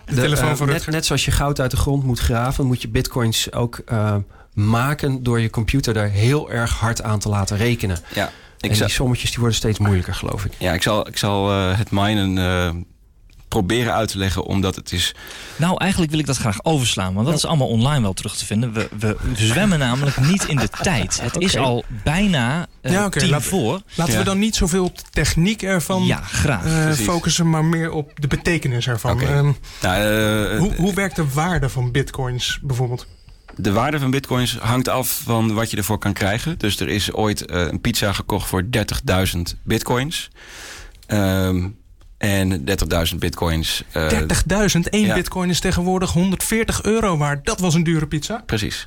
[0.04, 2.82] de, De, telefoon eh, van net, zoals je goud uit de grond moet graven, moet
[2.82, 4.16] je bitcoins ook eh,
[4.54, 7.98] maken door je computer daar heel erg hard aan te laten rekenen.
[8.14, 8.30] Ja,
[8.60, 10.52] ik en zal, die sommetjes die worden steeds moeilijker, geloof ik.
[10.58, 12.70] ja, ik zal, ik zal eh, het minen eh,
[13.58, 15.14] proberen uit te leggen, omdat het is...
[15.56, 18.44] nou eigenlijk wil ik dat graag overslaan, want dat is allemaal online wel terug te
[18.46, 18.72] vinden.
[18.72, 21.20] We, we zwemmen namelijk niet in de tijd.
[21.20, 23.80] Het is al bijna eh, Ja, tien laat- voor.
[23.94, 24.18] Laten Ja.
[24.18, 26.64] we dan niet zoveel op de techniek ervan Ja, graag.
[26.64, 29.20] eh, focussen, maar meer op de betekenis ervan.
[29.20, 29.52] Ehm,
[29.82, 30.02] Nou,
[30.52, 33.06] eh, hoe, hoe werkt de waarde van bitcoins bijvoorbeeld?
[33.56, 36.58] De waarde van bitcoins hangt af van wat je ervoor kan krijgen.
[36.58, 40.30] Dus er is ooit eh, een pizza gekocht voor 30.000 bitcoins.
[41.06, 41.68] Ehm,
[42.24, 42.64] en
[43.12, 43.82] 30.000 bitcoins.
[43.92, 45.14] eh, 30.000, één ja.
[45.14, 47.44] bitcoin is tegenwoordig 140 euro waard.
[47.46, 48.42] Dat was een dure pizza.
[48.46, 48.84] Precies.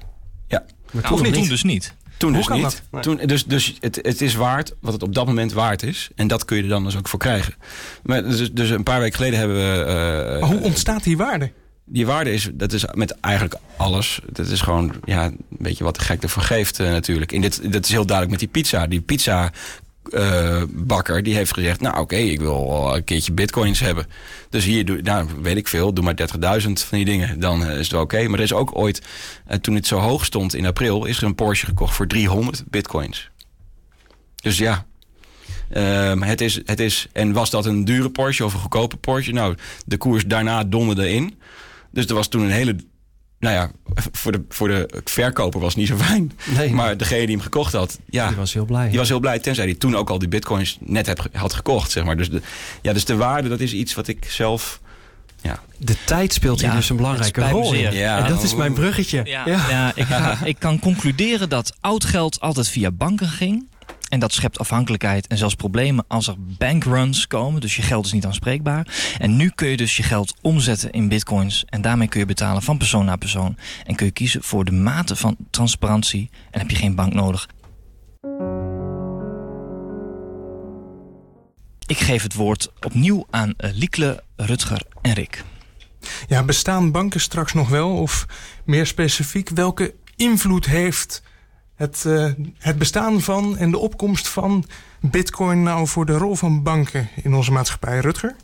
[0.49, 0.61] Maar
[0.91, 1.49] Nou, toen nog toen niet.
[1.49, 1.93] dus niet.
[2.17, 2.81] Toen Hoe dus niet.
[2.91, 3.03] dat?
[3.03, 6.09] Toen, dus dus het, het is waard wat het op dat moment waard is.
[6.15, 7.53] En dat kun je er dan dus ook voor krijgen.
[8.03, 9.83] Maar dus, dus een paar weken geleden hebben we.
[9.83, 11.51] eh, Maar hoe ontstaat die waarde?
[11.89, 14.19] die waarde is, dat is met eigenlijk alles.
[14.31, 17.31] Dat is gewoon, ja, een beetje wat de gek ervoor geeft eh, natuurlijk.
[17.31, 18.88] In dit, dat is heel duidelijk met die pizza.
[18.88, 19.51] Die pizza
[20.70, 24.08] bakker die heeft gezegd, nou oké, ik wil een keertje bitcoins hebben.
[24.49, 26.16] Dus hier, doe, nou weet ik veel, doe maar
[26.62, 27.39] 30.000 van die dingen.
[27.39, 28.28] Dan eh, is het oké.
[28.28, 29.01] Maar er is ook ooit,
[29.45, 32.64] eh, toen het zo hoog stond in april, is er een Porsche gekocht voor 300
[32.68, 33.30] bitcoins.
[34.36, 34.86] Dus ja,
[35.70, 39.32] Ehm, het, is, het is, en was dat een dure Porsche of een goedkope Porsche?
[39.32, 39.55] Nou,
[39.86, 41.39] de koers daarna donderde in.
[41.91, 42.76] Dus er was toen een hele.
[43.39, 43.71] Nou ja,
[44.11, 46.31] voor de, voor de verkoper was het niet zo fijn.
[46.55, 48.89] Nee, Maar degene die hem gekocht had, ja, die was heel blij.
[48.89, 49.39] die was heel blij.
[49.39, 52.17] Tenzij hij toen ook al die bitcoins net heb, had gekocht, zeg maar.
[52.17, 52.41] Dus de,
[52.81, 54.79] ja, dus de waarde, dat is iets wat ik zelf.
[55.41, 57.93] Ja, De tijd speelt hier dus een belangrijke rol in.
[57.93, 58.23] Ja.
[58.23, 59.21] en dat is mijn bruggetje.
[59.25, 59.91] Ja, ja.
[59.95, 63.67] ik, ga- ik kan concluderen dat oud geld altijd via banken ging.
[64.10, 67.62] En dat schept afhankelijkheid en zelfs problemen als er bankruns komen.
[67.62, 69.16] Dus je geld is niet aanspreekbaar.
[69.20, 71.66] En nu kun je dus je geld omzetten in bitcoins.
[71.70, 73.58] En daarmee kun je betalen van persoon naar persoon.
[73.86, 76.30] En kun je kiezen voor de mate van transparantie.
[76.51, 77.47] En heb je geen bank nodig.
[81.86, 85.43] Ik geef het woord opnieuw aan eh, Liekle, Rutger en Rick.
[86.28, 87.97] Ja, bestaan banken straks nog wel?
[87.97, 88.26] Of
[88.66, 91.22] meer specifiek, welke invloed heeft
[91.78, 94.65] het, eh, het bestaan van en de opkomst van
[94.99, 97.99] bitcoin nou voor de rol van banken in onze maatschappij?
[97.99, 98.36] Rutger?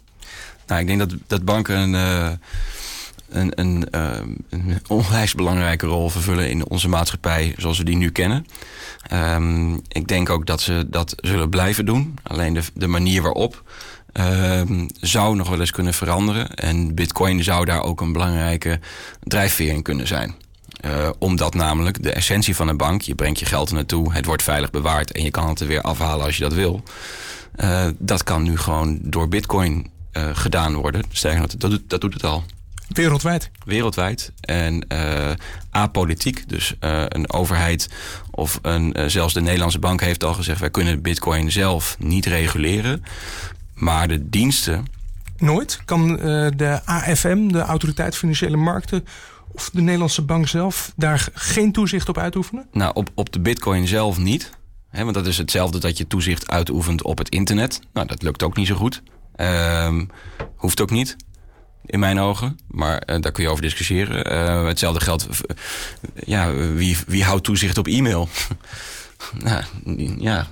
[0.68, 2.32] nou, ik denk dat, dat banken een, eh,
[3.30, 4.20] een, een, uh,
[4.50, 8.46] een onwijs belangrijke rol vervullen in onze maatschappij zoals we die nu kennen.
[9.14, 12.14] Um, ik denk ook dat ze dat zullen blijven doen.
[12.24, 13.64] Alleen de, de manier waarop
[14.14, 16.54] um, zou nog wel eens kunnen veranderen.
[16.54, 18.80] En Bitcoin zou daar ook een belangrijke
[19.24, 20.36] drijfveer in kunnen zijn.
[20.86, 24.26] Uh, omdat namelijk de essentie van een bank, je brengt je geld er naartoe, het
[24.26, 26.84] wordt veilig bewaard en je kan het er weer afhalen als je dat wil.
[27.56, 31.04] Uh, dat kan nu gewoon door Bitcoin uh, gedaan worden.
[31.12, 32.44] Sterker dat, dat, dat doet het al.
[32.88, 33.52] Wereldwijd?
[33.66, 34.32] Wereldwijd.
[34.42, 35.32] En uh,
[35.70, 36.50] apolitiek.
[36.50, 37.90] Dus uh, een overheid
[38.32, 40.60] of een, uh, zelfs de Nederlandse bank heeft al gezegd...
[40.60, 43.04] wij kunnen bitcoin zelf niet reguleren.
[43.74, 44.86] Maar de diensten...
[45.38, 45.82] Nooit?
[45.86, 46.16] Kan
[46.56, 49.06] de AFM, de Autoriteit Financiële Markten...
[49.54, 52.68] of de Nederlandse bank zelf daar geen toezicht op uitoefenen?
[52.72, 54.52] Nou, op, op de bitcoin zelf niet.
[54.92, 57.80] Want dat is hetzelfde dat je toezicht uitoefent op het internet.
[57.94, 59.02] Nou, dat lukt ook niet zo goed.
[59.36, 60.10] Um,
[60.56, 61.16] hoeft ook niet
[61.86, 62.60] in mijn ogen.
[62.68, 64.34] Maar uh, daar kun je over discussiëren.
[64.34, 65.28] Uh, hetzelfde geldt.
[65.28, 65.58] Uh,
[66.26, 68.30] ja, wie, wie houdt toezicht op e-mail?
[69.44, 69.64] nou,
[70.20, 70.48] ja.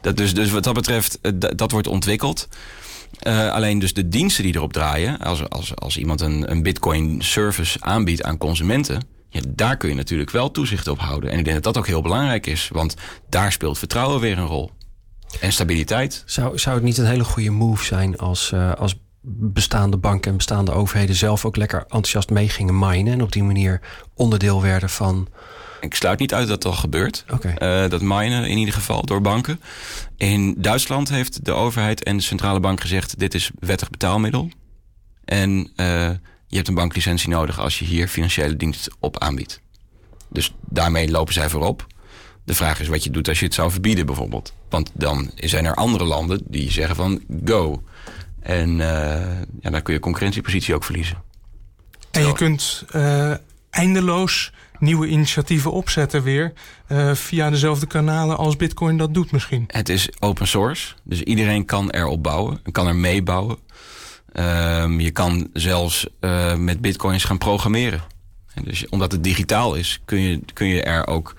[0.00, 1.18] Dat dus, dus wat dat betreft,
[1.56, 2.48] dat wordt ontwikkeld.
[3.52, 7.80] Alleen dus de diensten die erop draaien, als, als, als iemand een, een bitcoin service
[7.80, 11.30] aanbiedt aan consumenten, ja, daar kun je natuurlijk wel toezicht op houden.
[11.30, 12.94] En ik denk dat dat ook heel belangrijk is, want
[13.28, 14.70] daar speelt vertrouwen weer een rol.
[15.40, 16.22] En stabiliteit.
[16.26, 18.96] Zou, zou het niet een hele goede move zijn als, uh, als
[19.30, 23.42] bestaande banken en bestaande overheden zelf ook lekker enthousiast mee gingen minen en op die
[23.42, 23.80] manier
[24.14, 25.28] onderdeel werden van.
[25.80, 27.24] Ik sluit niet uit dat dat al gebeurt.
[27.30, 27.84] Okay.
[27.84, 29.60] Uh, dat minen in ieder geval door banken.
[30.16, 34.50] In Duitsland heeft de overheid en de centrale bank gezegd: dit is wettig betaalmiddel.
[35.24, 36.10] En uh,
[36.46, 39.60] je hebt een banklicentie nodig als je hier financiële dienst op aanbiedt.
[40.28, 41.86] Dus daarmee lopen zij voorop.
[42.44, 44.52] De vraag is wat je doet als je het zou verbieden, bijvoorbeeld.
[44.68, 47.82] Want dan zijn er andere landen die zeggen van go.
[48.40, 48.78] En uh,
[49.60, 51.22] ja, dan kun je concurrentiepositie ook verliezen.
[52.10, 53.34] En je kunt uh,
[53.70, 56.52] eindeloos nieuwe initiatieven opzetten weer
[56.88, 59.64] uh, via dezelfde kanalen als Bitcoin dat doet misschien.
[59.66, 63.58] Het is open source, dus iedereen kan erop bouwen en kan er meebouwen.
[64.32, 68.00] Um, je kan zelfs uh, met bitcoins gaan programmeren.
[68.54, 71.34] En dus omdat het digitaal is, kun je, kun je er ook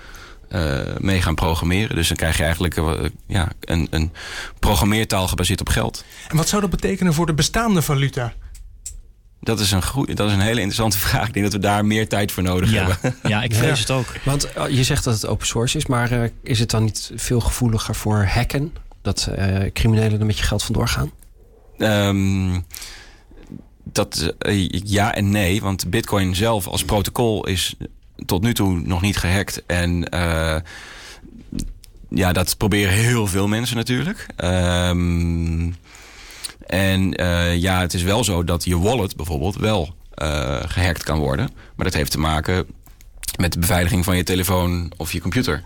[0.50, 1.96] uh, mee gaan programmeren.
[1.96, 2.92] Dus dan krijg je eigenlijk uh,
[3.28, 4.12] ja, een, een
[4.60, 6.04] programmeertaal gebaseerd op geld.
[6.28, 8.34] En wat zou dat betekenen voor de bestaande valuta?
[9.42, 11.28] Dat is, een goeie, dat is een hele interessante vraag.
[11.28, 12.88] Ik denk dat we daar meer tijd voor nodig ja.
[12.88, 13.16] hebben.
[13.24, 13.80] Ja, ik vrees ja.
[13.80, 14.14] het ook.
[14.24, 17.40] Want je zegt dat het open source is, maar uh, is het dan niet veel
[17.40, 18.74] gevoeliger voor hacken?
[19.02, 19.30] Dat
[19.74, 21.12] criminelen er met je geld vandoor gaan?
[21.78, 22.66] Um,
[23.84, 24.34] dat
[24.70, 27.76] ja en nee, want Bitcoin zelf als protocol is
[28.26, 29.64] tot nu toe nog niet gehackt.
[29.66, 30.56] En uh,
[32.10, 34.26] ja, dat proberen heel veel mensen natuurlijk.
[34.44, 35.76] Um,
[36.70, 41.20] en uh, ja, het is wel zo dat je wallet bijvoorbeeld wel uh, gehackt kan
[41.20, 41.50] worden.
[41.76, 42.68] Maar dat heeft te maken
[43.38, 45.62] met de beveiliging van je telefoon of je computer.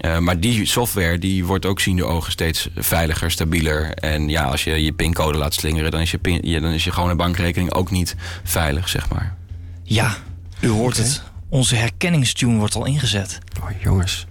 [0.00, 3.94] Uh, maar die software die wordt ook ziende ogen steeds veiliger, stabieler.
[3.94, 6.84] En ja, als je je pincode laat slingeren, dan is je, pin, ja, dan is
[6.84, 9.36] je gewone bankrekening ook niet veilig, zeg maar.
[9.82, 10.16] Ja,
[10.60, 11.08] u hoort okay.
[11.08, 11.22] het.
[11.48, 13.38] Onze herkenningstune wordt al ingezet.
[13.62, 14.26] Oh, jongens.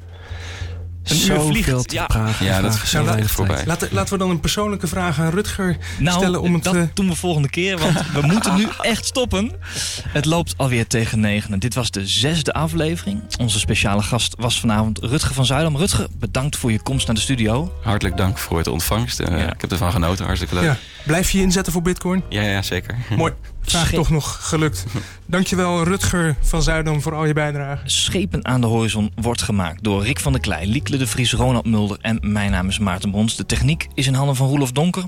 [1.03, 1.89] Een uur vliegt.
[1.89, 2.05] Te ja.
[2.05, 3.63] Pragen, ja, dat is nou, voorbij.
[3.65, 6.41] Laten, laten we dan een persoonlijke vraag aan Rutger nou, stellen.
[6.41, 6.83] Om het, dat uh...
[6.93, 9.51] doen we volgende keer, want we moeten nu echt stoppen.
[10.07, 11.59] Het loopt alweer tegen negen.
[11.59, 13.21] Dit was de zesde aflevering.
[13.39, 15.77] Onze speciale gast was vanavond Rutger van Zuidam.
[15.77, 17.73] Rutger, bedankt voor je komst naar de studio.
[17.83, 19.19] Hartelijk dank voor het ontvangst.
[19.19, 19.53] Uh, ja.
[19.53, 20.63] Ik heb ervan genoten, hartstikke leuk.
[20.63, 20.77] Ja.
[21.05, 22.23] Blijf je inzetten voor bitcoin?
[22.29, 22.97] Ja, ja zeker.
[23.17, 23.33] Mooi.
[23.61, 24.85] Vraag toch nog gelukt.
[25.25, 27.89] Dankjewel Rutger van Zuidam voor al je bijdrage.
[27.89, 31.65] Schepen aan de horizon wordt gemaakt door Rick van der Klei, Liekle de Vries, Ronald
[31.65, 33.35] Mulder en mijn naam is Maarten Brons.
[33.35, 35.03] De techniek is in handen van Roelof Donker.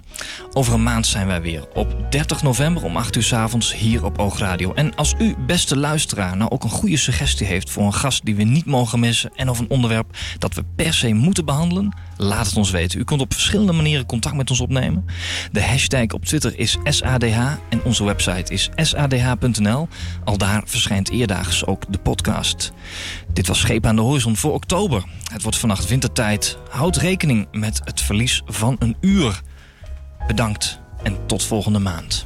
[0.54, 4.06] Over een maand zijn wij weer op 30 november om 8 uur 's avonds hier
[4.06, 4.74] op Oogradio.
[4.74, 8.36] En als u, beste luisteraar, nou ook een goede suggestie heeft voor een gast die
[8.36, 12.46] we niet mogen missen en of een onderwerp dat we per se moeten behandelen, laat
[12.46, 13.00] het ons weten.
[13.00, 15.06] U kunt op verschillende manieren contact met ons opnemen.
[15.52, 17.38] De hashtag op Twitter is SADH
[17.70, 19.88] en onze website is sadh.nl.
[20.24, 22.72] Al daar verschijnt eerdaags ook de podcast.
[23.34, 25.04] Dit was Scheep aan de Horizon voor oktober.
[25.32, 26.58] Het wordt vannacht wintertijd.
[26.70, 29.42] Houd rekening met het verlies van een uur.
[30.28, 32.26] Bedankt en tot volgende maand.